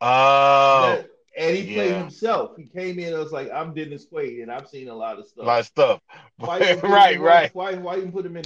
[0.00, 1.98] Oh, That- and he played yeah.
[2.00, 2.56] himself.
[2.56, 3.14] He came in.
[3.14, 5.46] I was like, I'm Dennis Quaid, and I've seen a lot of a stuff.
[5.46, 6.00] lot of stuff.
[6.38, 7.54] Why right, him- right.
[7.54, 8.44] Why, why you put him in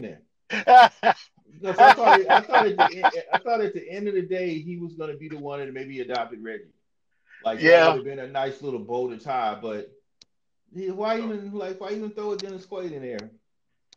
[0.50, 0.90] there?
[1.60, 4.22] Because I thought, I thought at the end, I thought at the end of the
[4.22, 6.64] day he was going to be the one that maybe adopted Reggie.
[7.42, 7.86] Like Yeah.
[7.86, 9.90] would have been a nice little bow to tie, but
[10.74, 13.30] he, why even like why even throw a Dennis Quaid in there?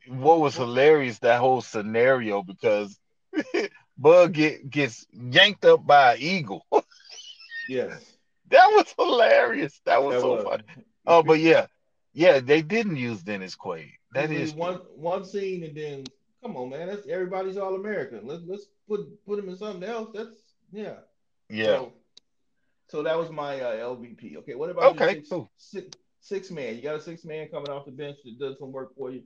[0.07, 2.99] what was hilarious that whole scenario because
[3.97, 6.65] Bug get, gets yanked up by an eagle.
[7.67, 8.17] Yes,
[8.49, 9.79] that was hilarious.
[9.85, 10.37] That was that so was.
[10.37, 10.63] funny.
[11.05, 11.67] Oh, but yeah,
[12.13, 13.91] yeah, they didn't use Dennis Quaid.
[14.11, 16.03] That is one one scene and then
[16.43, 16.87] come on, man.
[16.87, 18.21] That's everybody's all American.
[18.25, 20.09] Let's let's put put him in something else.
[20.13, 20.35] That's
[20.71, 20.95] yeah.
[21.49, 21.65] yeah.
[21.65, 21.93] So,
[22.87, 24.37] so that was my uh, LVP.
[24.37, 25.51] Okay, what about your Okay, six, cool.
[25.57, 26.75] six, six man?
[26.75, 29.23] You got a six man coming off the bench that does some work for you.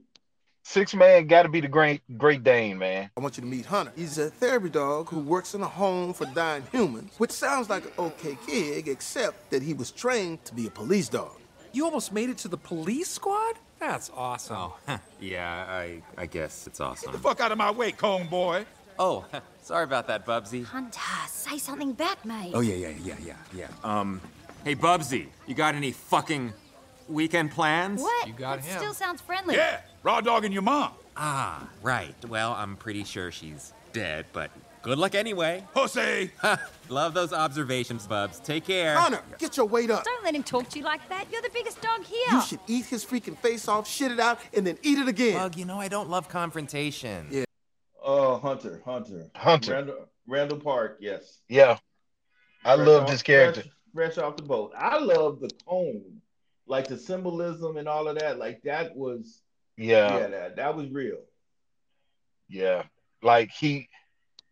[0.66, 3.10] Six man got to be the great Great Dane, man.
[3.16, 3.92] I want you to meet Hunter.
[3.94, 7.84] He's a therapy dog who works in a home for dying humans, which sounds like
[7.84, 11.38] an okay gig, except that he was trained to be a police dog.
[11.72, 13.56] You almost made it to the police squad?
[13.86, 14.56] That's awesome.
[14.56, 14.76] Oh,
[15.20, 17.12] yeah, I I guess it's awesome.
[17.12, 18.64] Get the fuck out of my way, cone boy.
[18.98, 19.24] Oh,
[19.62, 20.64] sorry about that, Bubsy.
[20.64, 22.52] Hunter, say something back, mate.
[22.54, 23.68] Oh yeah, yeah, yeah, yeah, yeah.
[23.82, 24.20] Um,
[24.64, 26.52] hey Bubsy, you got any fucking
[27.08, 28.00] weekend plans?
[28.00, 28.26] What?
[28.26, 28.78] You got that him.
[28.78, 29.56] Still sounds friendly.
[29.56, 30.92] Yeah, raw dog and your mom.
[31.16, 32.14] Ah, right.
[32.28, 34.50] Well, I'm pretty sure she's dead, but
[34.84, 35.64] good luck anyway.
[35.74, 36.30] Pussy!
[36.88, 38.38] Love those observations, Bubs.
[38.38, 38.94] Take care.
[38.94, 40.04] Connor, get your weight up.
[40.04, 41.24] Don't let him talk to you like that.
[41.32, 42.18] You're the biggest dog here.
[42.30, 45.34] You should eat his freaking face off, shit it out, and then eat it again.
[45.38, 47.26] Bug, you know I don't love confrontation.
[47.30, 47.44] Yeah.
[48.02, 49.72] Oh, Hunter, Hunter, Hunter.
[49.72, 50.98] Randall, Randall Park.
[51.00, 51.40] Yes.
[51.48, 51.78] Yeah.
[52.64, 53.62] I Fresh loved off- his character.
[53.94, 54.72] Fresh, fresh off the boat.
[54.76, 56.20] I love the cone,
[56.66, 58.38] like the symbolism and all of that.
[58.38, 59.40] Like that was,
[59.78, 60.18] Yeah.
[60.18, 61.18] yeah, that that was real.
[62.48, 62.82] Yeah.
[63.22, 63.88] Like he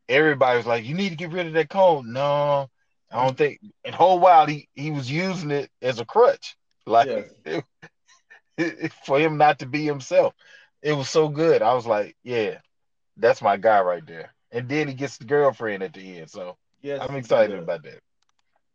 [0.08, 2.12] everybody was like, You need to get rid of that cone.
[2.12, 2.68] No,
[3.10, 6.56] I don't think and whole while he he was using it as a crutch.
[6.86, 7.08] Like
[9.04, 10.34] for him not to be himself.
[10.82, 11.62] It was so good.
[11.62, 12.58] I was like, Yeah,
[13.16, 14.34] that's my guy right there.
[14.50, 16.30] And then he gets the girlfriend at the end.
[16.30, 18.00] So Yes, I'm excited about that.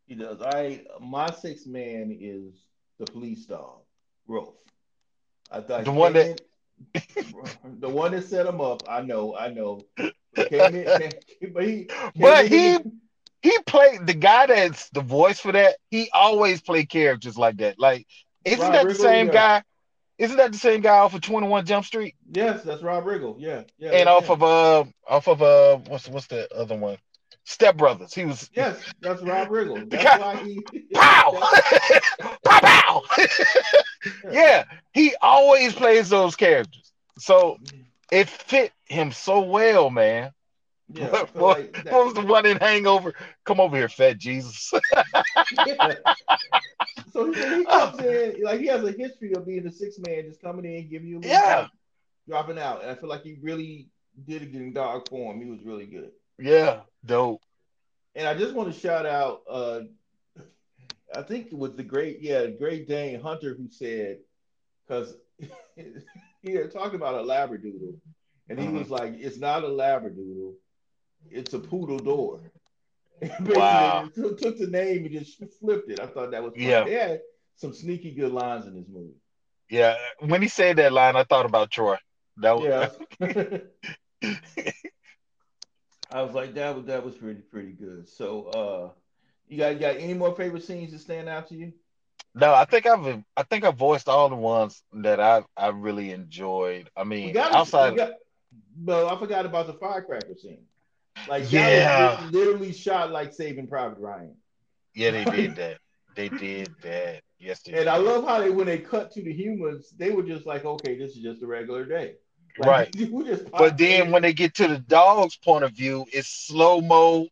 [0.08, 0.42] He does.
[0.42, 2.54] I my sixth man is
[3.00, 3.82] the police dog,
[4.28, 4.56] Rolf.
[5.52, 6.42] I thought The one that.
[7.80, 8.84] the one that set him up.
[8.88, 9.82] I know, I know.
[10.50, 12.78] But came in, but he, But he
[13.42, 15.78] he played the guy that's the voice for that.
[15.92, 17.80] He always played characters like that.
[17.80, 18.08] Like,
[18.44, 19.34] isn't Rob that the same yeah.
[19.34, 19.64] guy?
[20.18, 23.36] Isn't that the same guy off of Twenty One Jump Street yes, that's Rob Riggle.
[23.38, 23.92] Yeah, yeah.
[23.92, 24.32] and off him.
[24.32, 26.98] of uh off of uh what's what's the other one?
[27.44, 28.14] Step Brothers.
[28.14, 29.90] He was yes, that's Rob Riggle.
[29.90, 30.62] That's guy- why he.
[30.94, 31.32] pow
[32.20, 33.04] pow pow.
[34.32, 36.92] yeah, he always plays those characters.
[37.20, 37.58] So
[38.12, 40.32] it fit him so well, man.
[40.90, 43.14] Yeah, what, like what was the one in Hangover?
[43.46, 44.72] Come over here, fat Jesus.
[45.52, 45.94] Yeah.
[47.14, 50.42] So he, comes in like he has a history of being the sixth man, just
[50.42, 51.46] coming in, giving you a little Yeah.
[51.46, 51.72] drop,
[52.28, 53.90] dropping out, and I feel like he really
[54.28, 55.42] did it in dog form.
[55.42, 56.12] He was really good.
[56.38, 57.42] yeah, dope.
[58.16, 59.82] And I just want to shout out, uh,
[61.14, 64.20] I think it was the great, yeah, great Dane Hunter who said,
[64.88, 65.16] because
[66.42, 67.96] he had talked about a labradoodle,
[68.50, 68.74] and he Mhm.
[68.80, 70.54] was like, "It's not a labradoodle,
[71.32, 72.42] it's a poodle door."
[73.42, 74.08] Wow.
[74.14, 76.00] took, took the name and just flipped it.
[76.00, 76.54] I thought that was.
[76.56, 76.84] Yeah.
[76.84, 77.20] They
[77.56, 79.16] some sneaky good lines in this movie.
[79.70, 81.98] Yeah, when he said that line, I thought about Troy.
[82.38, 83.58] That was, Yeah.
[86.10, 88.08] I was like, that was that was pretty pretty good.
[88.08, 88.90] So uh
[89.48, 91.74] you got got any more favorite scenes that stand out to you?
[92.34, 96.12] no, I think I've I think I voiced all the ones that I I really
[96.12, 96.90] enjoyed.
[96.96, 98.14] I mean, got, outside, got
[98.78, 100.64] but I forgot about the firecracker scene.
[101.26, 102.18] Like Yeah.
[102.20, 104.36] literally shot like Saving Private Ryan.
[104.94, 105.78] yeah, they did that.
[106.16, 107.22] They did that.
[107.40, 107.90] Yes, And.
[107.90, 110.98] I love how they when they cut to the humans, they were just like, okay,
[110.98, 112.16] this is just a regular day.
[112.58, 112.94] Like, Right.
[113.58, 114.12] But then in.
[114.12, 117.28] when they get to the dog's point of view, it's slow mo.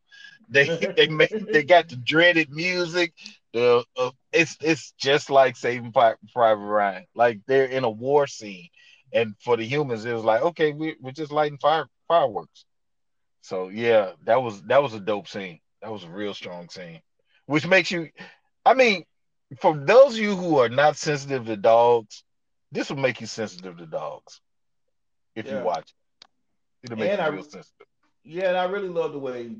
[0.49, 3.13] They they make they got the dreaded music.
[3.53, 6.19] The uh, it's it's just like Saving Private
[6.63, 7.05] Ryan.
[7.15, 8.69] Like they're in a war scene,
[9.13, 12.65] and for the humans, it was like okay, we we're just lighting fire fireworks.
[13.45, 15.60] So yeah, that was that was a dope scene.
[15.84, 17.01] That was a real strong scene,
[17.45, 18.10] which makes you.
[18.65, 19.05] I mean,
[19.60, 22.23] for those of you who are not sensitive to dogs,
[22.71, 24.41] this will make you sensitive to dogs
[25.36, 25.60] if Yeah.
[25.60, 26.25] you watch it.
[26.86, 27.86] It'll make And you I- real sensitive.
[28.23, 29.51] Yeah, and I really love the way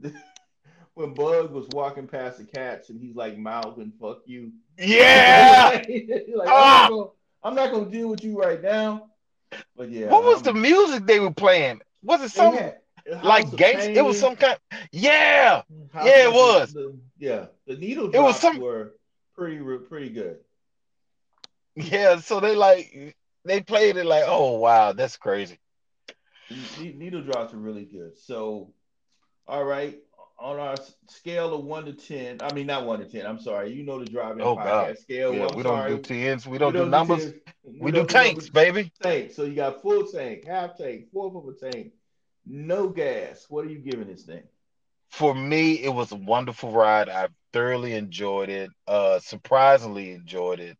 [0.94, 5.82] when Bug was walking past the cats and he's like mouthing "fuck you." Yeah.
[6.34, 6.86] Like, Ah!
[6.86, 7.10] I'm, not gonna,
[7.42, 9.10] I'm not gonna deal with you right now.
[9.76, 11.82] But yeah, what was the music they were playing?
[12.02, 12.72] Was it they some had House
[13.22, 13.90] like gangster?
[13.92, 14.58] It was some kind.
[14.92, 15.62] Yeah,
[15.92, 16.72] House yeah, it was.
[16.72, 18.94] the- yeah, the needle It was drops some- were
[19.34, 20.38] pretty pretty good.
[21.76, 22.18] yeah.
[22.20, 25.58] So they like they played it like, oh wow, that's crazy.
[26.78, 28.18] Needle drops are really good.
[28.18, 28.72] So,
[29.48, 29.98] all right,
[30.38, 30.76] on our
[31.08, 33.26] scale of one to ten, I mean not one to ten.
[33.26, 33.72] I'm sorry.
[33.72, 34.98] You know the Drive-In Oh, podcast God.
[34.98, 35.34] scale.
[35.34, 37.34] Yeah, we don't do tens, we don't do numbers, tens.
[37.80, 38.92] we do don't tanks, baby.
[39.02, 39.32] Tank.
[39.32, 41.92] So you got full tank, half tank, fourth of a tank,
[42.46, 43.46] no gas.
[43.48, 44.42] What are you giving this thing?
[45.10, 47.08] For me, it was a wonderful ride.
[47.08, 48.70] I thoroughly enjoyed it.
[48.86, 50.76] Uh, surprisingly enjoyed it.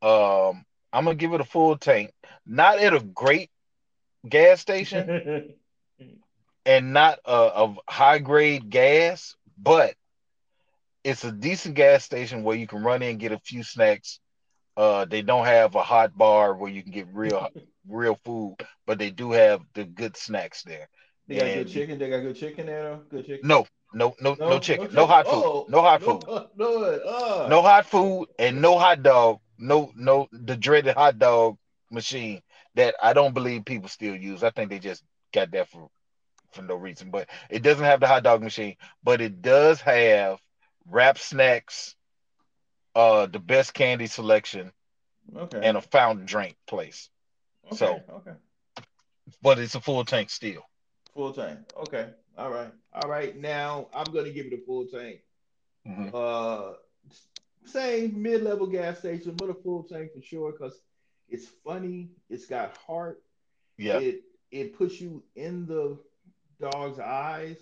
[0.00, 2.12] Um, I'm gonna give it a full tank.
[2.46, 3.50] Not at a great
[4.28, 5.54] gas station.
[6.66, 9.94] and not a, a high grade gas, but
[11.02, 14.20] it's a decent gas station where you can run in and get a few snacks.
[14.76, 17.48] Uh, they don't have a hot bar where you can get real
[17.88, 20.88] real food, but they do have the good snacks there.
[21.26, 21.98] They got And good chicken.
[21.98, 22.98] They got good chicken there.
[23.10, 23.48] Good chicken.
[23.48, 27.46] No, no, no, no, chicken, no hot food, Oh, no hot food, uh, No, uh,
[27.48, 31.56] no hot food, and no hot dog, no, no, the dreaded hot dog
[31.90, 32.42] machine
[32.74, 34.42] that I don't believe people still use.
[34.42, 35.88] I think they just got that for
[36.52, 37.10] for no reason.
[37.10, 40.40] But it doesn't have the hot dog machine, but it does have
[40.86, 41.94] wrap snacks,
[42.94, 44.72] uh, the best candy selection,
[45.36, 45.60] Okay.
[45.62, 47.08] and a fountain drink place.
[47.66, 47.76] okay.
[47.76, 48.32] so- okay.
[49.40, 50.62] But it's a full tank still.
[51.14, 51.60] Full tank.
[51.76, 52.10] Okay.
[52.36, 52.72] All right.
[52.92, 53.36] All right.
[53.36, 55.20] Now I'm gonna give it a full tank.
[55.86, 56.12] Mhm.
[56.12, 56.74] Uh,
[57.64, 60.82] same mid-level gas station, but a full tank for sure because
[61.28, 62.10] it's funny.
[62.28, 63.22] It's got heart.
[63.78, 63.98] Yeah.
[63.98, 65.98] It it puts you in the
[66.60, 67.58] dog's eyes,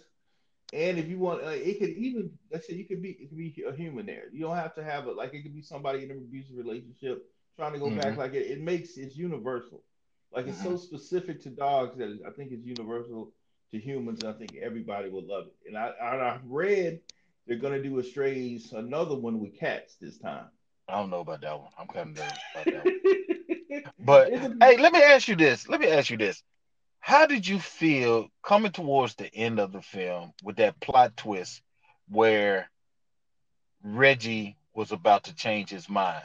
[0.73, 3.39] and if you want, uh, it could even let's say you could be it could
[3.39, 4.29] be a human there.
[4.33, 7.31] You don't have to have it like it could be somebody in an abusive relationship
[7.57, 8.15] trying to go back.
[8.15, 8.17] Mhm.
[8.17, 9.85] Like it, it makes it's universal.
[10.33, 13.33] Like it's so specific to dogs that I think it's universal
[13.73, 15.55] to humans, and I think everybody will love it.
[15.69, 17.01] And I and I read
[17.47, 20.47] they're gonna do a strays another one with cats this time.
[20.89, 21.71] I don't know about that one.
[21.79, 22.95] I'm kind of nervous about that one.
[24.05, 25.69] But hey, let me ask you this.
[25.69, 26.43] Let me ask you this.
[27.01, 31.63] How did you feel coming towards the end of the film with that plot twist
[32.09, 32.71] where
[33.83, 36.25] Reggie was about to change his mind?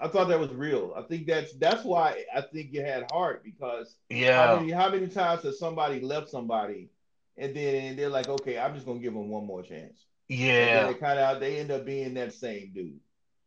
[0.00, 0.92] I thought that was real.
[0.96, 4.46] I think that's that's why I think you had heart because Yeah.
[4.46, 6.90] how many how many times has somebody left somebody
[7.38, 10.04] and then they're like, okay, I'm just gonna give them one more chance.
[10.28, 10.86] And Yeah.
[10.86, 13.00] they kind of they end up being that same dude.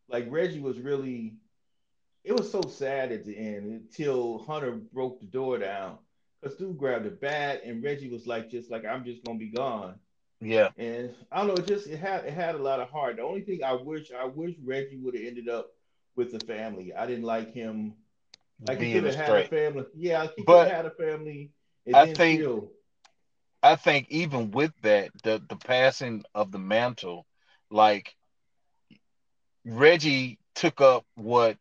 [0.07, 1.35] Like Reggie was really,
[2.23, 5.99] it was so sad at the end until Hunter broke the door down
[6.41, 9.49] because dude grabbed a bat and Reggie was like, just like I'm just gonna be
[9.49, 9.99] gone.
[10.41, 10.69] Yeah.
[10.77, 13.17] And I don't know, it just it had it had a lot of heart.
[13.17, 15.71] The only thing I wish I wish Reggie would have ended up
[16.19, 16.93] with the family.
[16.95, 17.95] I didn't like him.
[18.67, 19.86] Like he Being could have had a family.
[19.95, 21.51] Yeah, he could have had a family.
[21.93, 22.71] I think still,
[23.63, 27.27] I think even with that, the the passing of the mantle,
[27.71, 28.15] like
[29.65, 31.58] Reggie took up what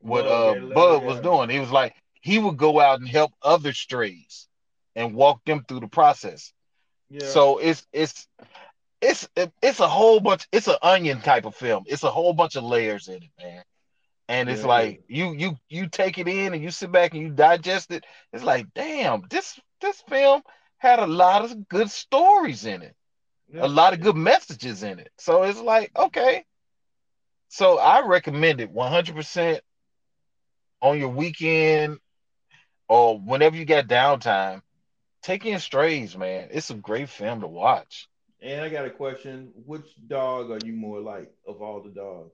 [0.00, 1.50] what Bud uh Bud was doing.
[1.50, 4.48] He was like he would go out and help other strays
[4.96, 6.52] and walk them through the process.
[7.10, 7.36] yeah.
[7.36, 8.28] So it's it's
[9.00, 9.28] it's
[9.62, 10.48] it's a whole bunch.
[10.52, 11.84] It's an onion type of film.
[11.86, 13.62] It's a whole bunch of layers in it, man.
[14.28, 14.68] And it's Yeah.
[14.68, 18.04] like you you you take it in and you sit back and you digest it.
[18.32, 20.42] It's like, damn, this this film
[20.78, 22.94] had a lot of good stories in it,
[23.52, 23.66] Yeah.
[23.66, 25.10] a lot of good messages in it.
[25.18, 26.44] So it's like, okay.
[27.48, 29.60] So I recommend it 100%
[30.82, 31.98] on your weekend
[32.88, 34.62] or whenever you got downtime.
[35.22, 36.48] Take in Strays, man.
[36.52, 38.08] It's a great film to watch.
[38.40, 39.52] And I got a question.
[39.66, 42.32] Which dog are you more like of all the dogs?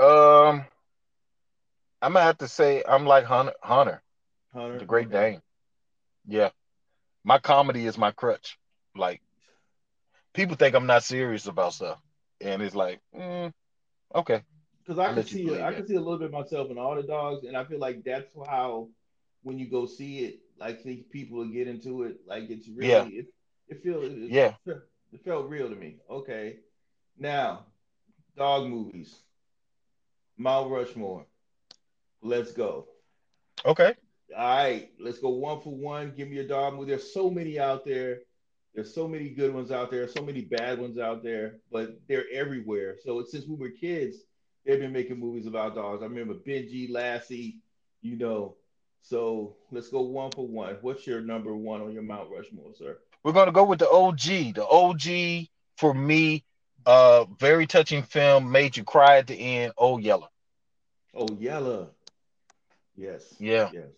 [0.00, 0.66] Um,
[2.02, 4.02] I'm gonna have to say I'm like Hunter, Hunter,
[4.52, 4.78] Hunter?
[4.78, 5.10] the Great Okay.
[5.10, 5.42] Dane.
[6.26, 6.50] Yeah,
[7.24, 8.58] my comedy is my crutch.
[8.96, 9.22] Like
[10.34, 12.00] people think I'm not serious about stuff,
[12.40, 13.52] and it's like, mm,
[14.14, 14.42] okay,
[14.84, 17.02] Because I I'll can see I can see a little bit myself in all the
[17.02, 18.88] dogs, and I feel like that's how
[19.42, 22.18] when you go see it, like see people will get into it.
[22.26, 23.18] Like it's really Yeah.
[23.18, 23.26] it,
[23.68, 24.54] it feels it, Yeah.
[24.66, 25.96] it felt real to me.
[26.10, 26.58] Okay,
[27.18, 27.66] now
[28.36, 29.22] dog movies,
[30.36, 31.26] Mount Rushmore.
[32.22, 32.86] Let's go.
[33.64, 33.94] okay,
[34.36, 36.12] All right, let's go one for one.
[36.16, 36.90] Give me a dog movie.
[36.90, 38.20] There's so many out there.
[38.74, 40.06] There's so many good ones out there.
[40.08, 42.96] So many bad ones out there, but they're everywhere.
[43.02, 44.18] So since we were kids,
[44.64, 46.02] they've been making movies about dogs.
[46.02, 47.58] I remember Benji, Lassie,
[48.02, 48.56] you know.
[49.02, 50.76] So let's go one for one.
[50.82, 52.98] What's your number one on your Mount Rushmore, sir?
[53.24, 54.54] We're gonna go with the OG.
[54.54, 56.44] The OG for me,
[56.86, 59.72] uh, very touching film, made you cry at the end.
[59.76, 60.28] Oh Yeller,
[61.14, 61.88] Oh, Yeller.
[62.96, 63.34] Yes.
[63.38, 63.70] Yeah.
[63.72, 63.90] Yes.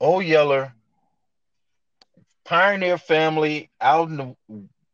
[0.00, 0.74] Oh Yeller,
[2.44, 4.36] pioneer family out in the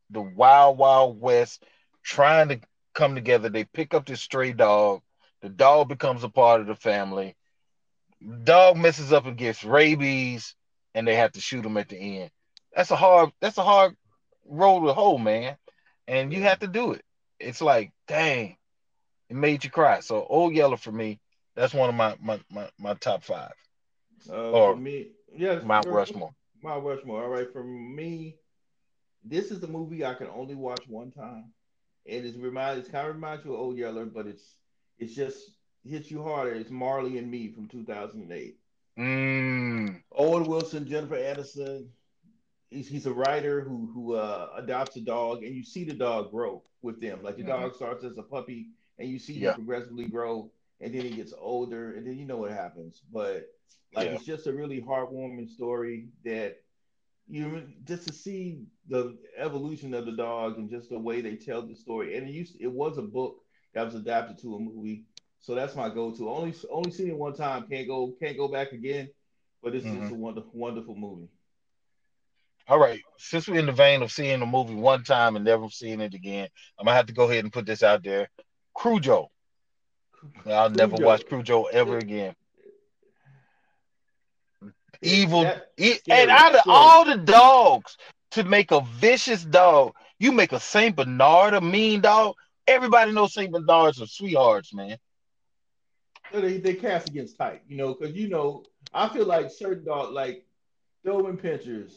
[0.09, 1.63] the wild wild west,
[2.03, 2.59] trying to
[2.93, 3.49] come together.
[3.49, 5.01] They pick up this stray dog.
[5.41, 7.35] The dog becomes a part of the family.
[8.43, 10.55] Dog messes up and gets rabies,
[10.93, 12.31] and they have to shoot him at the end.
[12.75, 13.31] That's a hard.
[13.41, 13.95] That's a hard
[14.45, 15.57] road to hold, man.
[16.07, 17.03] And you have to do it.
[17.39, 18.57] It's like, dang,
[19.29, 19.99] it made you cry.
[20.01, 21.19] So, Old Yeller for me,
[21.55, 23.53] that's one of my my my, my top five.
[24.29, 25.63] Uh, Or for me, yes.
[25.63, 26.33] Mount for- Rushmore.
[26.63, 27.23] Mount Rushmore.
[27.23, 28.37] All right, for me,
[29.23, 31.51] this is the movie I can only watch one time.
[32.07, 34.55] And it's remind it's kind of reminds you of Old Yeller, but it's
[34.99, 35.39] it's just
[35.83, 36.53] hits you harder.
[36.53, 38.57] It's Marley and Me from 2008.
[38.99, 41.87] Mm, Owen Wilson, Jennifer Aniston.
[42.71, 46.31] He's, he's a writer who who uh, adopts a dog, and you see the dog
[46.31, 47.21] grow with them.
[47.21, 47.47] Like the Mhm.
[47.47, 49.49] dog starts as a puppy, and you see Yeah.
[49.49, 53.01] him progressively grow, and then he gets older, and then you know what happens.
[53.11, 53.47] But
[53.93, 54.13] like Yeah.
[54.13, 56.63] it's just a really heartwarming story that
[57.27, 61.61] you just to see the evolution of the dog and just the way they tell
[61.61, 62.15] the story.
[62.17, 63.43] And it used it was a book
[63.73, 65.05] that was adapted to a movie,
[65.39, 66.29] so that's my go-to.
[66.29, 69.13] Only only seen it one time, can't go can't go back again.
[69.61, 69.99] But it's Mhm.
[69.99, 71.29] just a wonderful wonderful movie.
[72.71, 73.01] All right.
[73.17, 76.13] Since we're in the vein of seeing a movie one time and never seeing it
[76.13, 76.47] again,
[76.79, 78.29] I'm gonna have to go ahead and put this out there.
[78.81, 79.29] Cujo.
[80.45, 81.05] I'll never Cujo.
[81.05, 82.33] watch Cujo ever again.
[85.01, 85.51] evil.
[85.77, 87.97] E- and out of all the dogs
[88.31, 92.35] to make a vicious dog, you make a Saint Bernard a mean dog.
[92.65, 94.95] Everybody knows Saint Bernards are sweethearts, man.
[96.31, 98.63] They, they cast against type, you know, because you know,
[98.93, 100.45] I feel like certain dog like
[101.05, 101.95] Doberman Pinschers,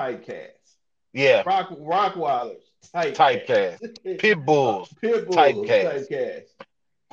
[0.00, 0.76] type cast.
[1.12, 4.18] Yeah, Rock Rottweilers, type typecast.
[4.18, 6.08] Pit bulls, Pit bulls, typecast.
[6.10, 6.42] typecast.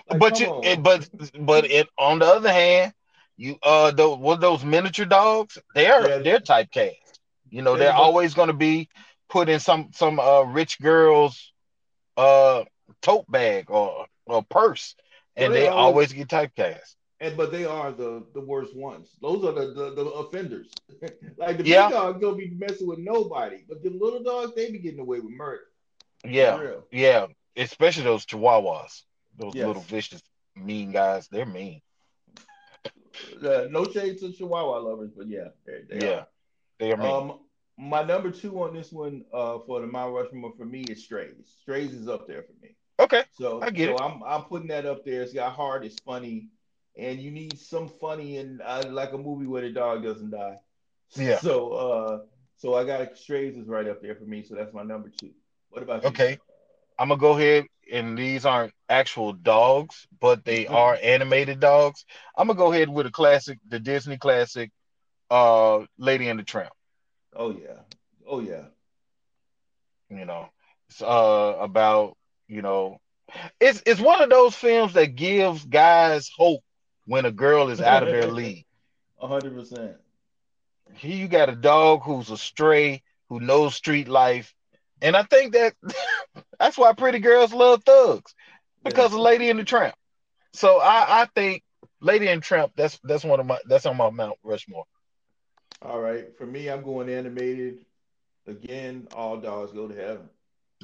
[0.09, 1.09] Like, but you, it, but
[1.39, 2.93] but it, on the other hand,
[3.37, 6.17] you uh, those what those miniature dogs, they're Yeah.
[6.19, 6.95] they're typecast.
[7.49, 8.89] You know, they're always going to be
[9.29, 11.51] put in some some uh rich girl's
[12.17, 12.63] uh
[13.01, 14.95] tote bag or or purse,
[15.35, 16.93] and they they always- always get typecast.
[17.19, 19.17] And but they are the the worst ones.
[19.21, 20.69] Those are the the, the offenders.
[21.37, 21.83] like the Yeah.
[21.83, 25.19] big dogs don't be messing with nobody, but the little dogs they be getting away
[25.19, 25.63] with murder.
[26.25, 26.61] Yeah,
[26.91, 29.03] yeah, especially those chihuahuas,
[29.37, 29.77] those Yes.
[29.77, 30.21] little vicious,
[30.55, 31.27] mean guys.
[31.29, 31.81] They're mean.
[33.43, 36.25] Uh, no shade to Chihuahua lovers, but yeah, they, yeah,
[36.79, 36.97] they are are.
[36.97, 37.23] mean.
[37.23, 37.39] Um,
[37.77, 41.55] my number two on this one, uh, for the Mount Rushmore for me is Strays.
[41.61, 42.75] Strays is up there for me.
[42.99, 43.99] okay, So I get so it.
[43.99, 45.21] I'm I'm putting that up there.
[45.23, 45.85] It's got heart.
[45.85, 46.49] It's funny,
[46.97, 50.57] and you need some funny and uh, like a movie where the dog doesn't die.
[51.15, 51.41] Yeah.
[51.41, 52.19] So uh,
[52.57, 54.43] so I got Strays is right up there for me.
[54.43, 55.31] So that's my number two.
[55.69, 56.17] What about you?
[56.17, 56.37] Okay.
[56.99, 60.67] I'm gonna go ahead, and these aren't actual dogs, but they Mhm.
[60.67, 62.05] are animated dogs.
[62.37, 64.71] I'm gonna go ahead with a classic, the Disney classic,
[65.29, 66.73] uh, Lady and the Tramp.
[67.33, 67.83] Oh yeah.
[68.25, 68.67] Oh yeah.
[70.09, 70.49] You know,
[70.89, 72.17] it's uh about
[72.47, 72.97] you know,
[73.59, 76.61] it's it's one of those films that gives guys hope
[77.07, 78.65] when a girl is out of their league.
[79.19, 79.93] Hundred percent.
[80.93, 84.53] Here you got a dog who's a stray who knows street life,
[85.01, 85.73] and I think that
[86.59, 88.35] that's why pretty girls love thugs
[88.83, 89.95] because of Lady and the Tramp.
[90.53, 91.63] So I, I think
[91.99, 94.85] Lady and Tramp that's that's one of my that's on my Mount Rushmore.
[95.81, 96.25] All right.
[96.37, 97.79] For me, I'm going animated.
[98.47, 100.29] Again, all dogs go to heaven.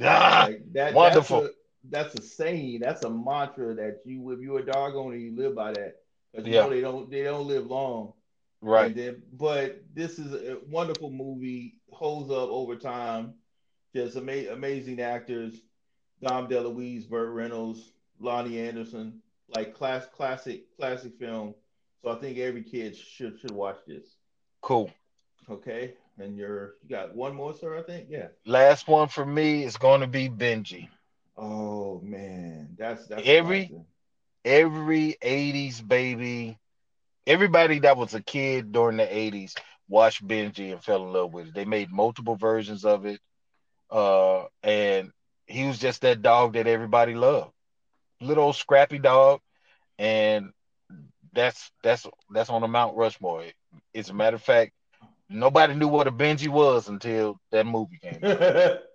[0.01, 1.41] Ah, Like, that, wonderful.
[1.41, 2.79] That's a, that's a saying.
[2.81, 6.02] That's a mantra that you, if you're a dog owner, you live by that.
[6.33, 6.61] Because you Yeah.
[6.63, 8.13] know they don't they don't live long.
[8.61, 8.87] right.
[8.87, 11.75] And then, but this is a wonderful movie.
[11.91, 13.35] Holds up over time.
[13.95, 15.61] Just ama- amazing actors.
[16.21, 19.21] Dom DeLuise, Burt Reynolds, Loni Anderson.
[19.55, 21.53] Like class, classic, classic film.
[22.01, 24.15] So I think every kid should should watch this.
[24.61, 24.89] Cool.
[25.49, 27.77] Okay, and you're you got one more, sir.
[27.77, 28.07] I think.
[28.09, 28.29] Yeah.
[28.45, 30.87] Last one for me is going to be Benji.
[31.37, 33.85] Oh man, that's that's Every- classic.
[34.45, 36.57] Every 80s baby,
[37.25, 39.55] everybody that was a kid during the 80s
[39.87, 41.53] watched Benji and fell in love with it.
[41.53, 43.19] They made multiple versions of it.
[43.89, 45.11] Uh, and
[45.47, 47.51] he was just that dog that everybody loved.
[48.21, 49.39] Little scrappy dog.
[49.97, 50.51] And
[51.33, 53.43] that's that's that's on the Mount Rushmore.
[53.95, 54.71] As a matter of fact,
[55.29, 58.19] nobody knew what a Benji was until that movie came.
[58.21, 58.89] but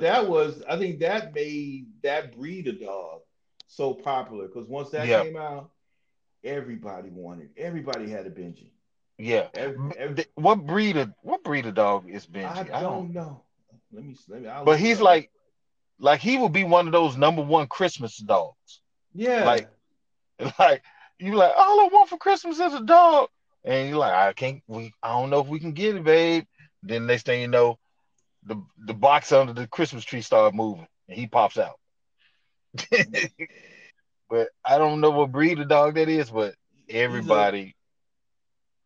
[0.00, 3.20] that was, I think that made that breed of dog
[3.66, 5.22] so popular because once that Yeah.
[5.22, 5.70] came out,
[6.42, 7.50] everybody wanted.
[7.56, 8.70] Everybody had a Benji.
[9.18, 9.48] Yeah.
[9.54, 12.70] Every, every, What breed of what breed of dog is Benji?
[12.72, 13.42] I don't know.
[13.92, 14.48] Let me let me.
[14.64, 15.30] But he's like,
[15.98, 18.80] like he would be one of those number one Christmas dogs.
[19.14, 19.68] yeah, Like,
[20.58, 20.82] like
[21.18, 23.28] you like, all I want for Christmas is a dog,
[23.64, 24.62] and you're like, I can't.
[24.66, 26.44] We, I don't know if we can get it, babe.
[26.82, 27.78] Then next thing you know,
[28.44, 31.78] the the box under the Christmas tree started moving, and he pops out.
[34.30, 36.54] but I don't know what breed of dog that is, but
[36.88, 37.76] everybody,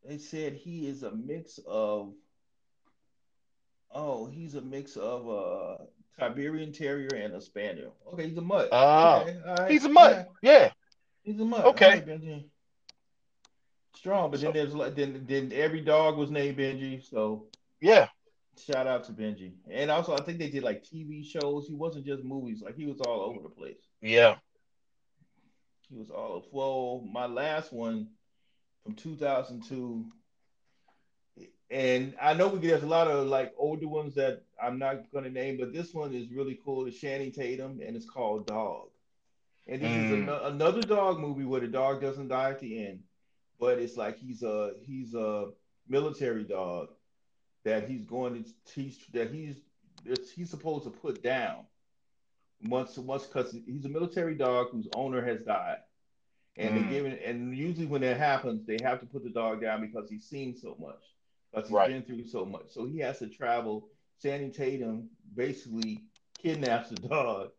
[0.07, 2.13] they said he is a mix of.
[3.91, 5.87] Oh, he's a mix of a
[6.19, 7.95] Siberian Terrier and a Spaniel.
[8.13, 8.69] Okay, he's a mutt.
[8.71, 10.29] Ah, okay, right, he's a mutt.
[10.43, 10.71] Yeah,
[11.23, 11.65] He's a mutt.
[11.65, 11.85] Okay.
[11.87, 12.45] All right, Benji.
[13.97, 17.03] Strong, but So- then there's like then then every dog was named Benji.
[17.03, 17.47] So
[17.81, 18.09] yeah,
[18.65, 19.53] shout out to Benji.
[19.71, 21.67] And also I think they did like TV shows.
[21.69, 22.63] He wasn't just movies.
[22.63, 23.81] Like he was all over the place.
[24.01, 24.37] yeah.
[25.89, 26.45] He was all of.
[26.53, 27.03] well.
[27.11, 28.09] My last one
[28.85, 30.05] from 2002,
[31.71, 35.25] and I know we there's a lot of like older ones that I'm not going
[35.25, 36.87] to name, but this one is really cool.
[36.87, 38.89] It's Channing Tatum, and it's called Dog.
[39.67, 40.23] And this is Mm.
[40.25, 43.03] ano- another dog movie where the dog doesn't die at the end,
[43.61, 45.51] but it's like he's a he's a
[45.89, 46.89] military dog
[47.69, 49.63] that he's going to teach that he's
[50.35, 51.67] he's supposed to put down
[52.63, 55.79] once once because he's a military dog whose owner has died,
[56.57, 56.77] and Mm.
[56.77, 59.81] they give it and usually when that happens they have to put the dog down
[59.81, 61.05] because he's seen so much,
[61.53, 61.87] because he's Right.
[61.87, 62.71] been through so much.
[62.71, 63.89] So he has to travel.
[64.23, 66.05] Channing Tatum basically
[66.39, 67.51] kidnaps the dog,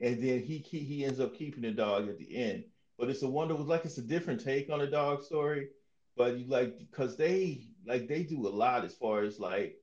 [0.00, 2.64] and then he he, he ends up keeping the dog at the end.
[2.98, 3.54] But it's a wonder.
[3.54, 5.68] It's like it's a different take on a dog story.
[6.16, 9.78] but you like because they like they do a lot as far as like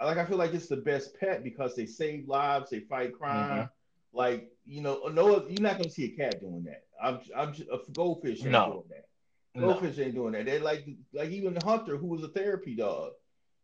[0.00, 3.62] like I feel like it's the best pet because they save lives, they fight crime.
[3.64, 3.70] Mhm.
[4.12, 6.84] Like you know, no, you're not gonna see a cat doing that.
[7.02, 8.66] I'm, I'm just a goldfish ain't No.
[8.72, 9.08] doing that.
[9.54, 9.68] No.
[9.68, 10.46] Goldfish ain't doing that.
[10.46, 13.12] They like like even Hunter, who was a therapy dog.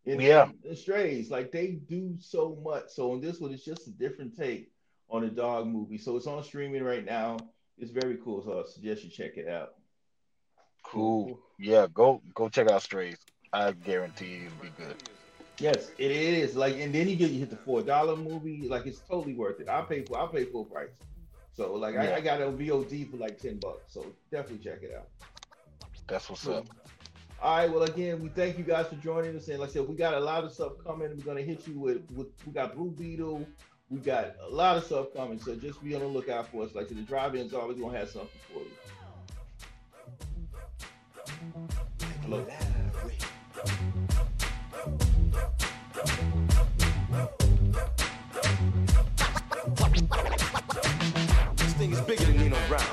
[0.05, 0.51] In, Yeah.
[0.64, 2.89] in Strays, like they do so much.
[2.89, 4.73] So in this one, it's just a different take
[5.09, 5.99] on a dog movie.
[5.99, 7.37] So it's on streaming right now.
[7.79, 8.43] It's very cool.
[8.43, 9.75] So I suggest you check it out.
[10.83, 11.41] Cool.
[11.59, 13.18] Yeah, go go check out Strays.
[13.53, 14.97] I guarantee you it'll be good.
[15.59, 16.57] Yes, it is.
[16.57, 18.69] Like, and then you get you hit the four dollar movie.
[18.69, 19.69] Like, it's totally worth it.
[19.69, 20.91] I pay for I pay full price.
[21.55, 22.17] So like, I, Yeah.
[22.17, 23.93] I got a VOD for like ten bucks.
[23.93, 25.09] So definitely check it out.
[26.07, 26.67] That's what's up.
[27.41, 27.71] All right.
[27.71, 29.49] Well, again, we thank you guys for joining us.
[29.49, 31.11] And like I said, we got a lot of stuff coming.
[31.11, 33.47] We're gonna hit you with, with we got Blue Beetle.
[33.91, 35.39] We got a lot of stuff coming.
[35.39, 36.75] So just be on the lookout for us.
[36.75, 38.71] Like I the drive-ins always gonna have something for you.
[42.23, 42.47] Hello.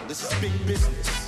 [0.09, 1.18] This is big business.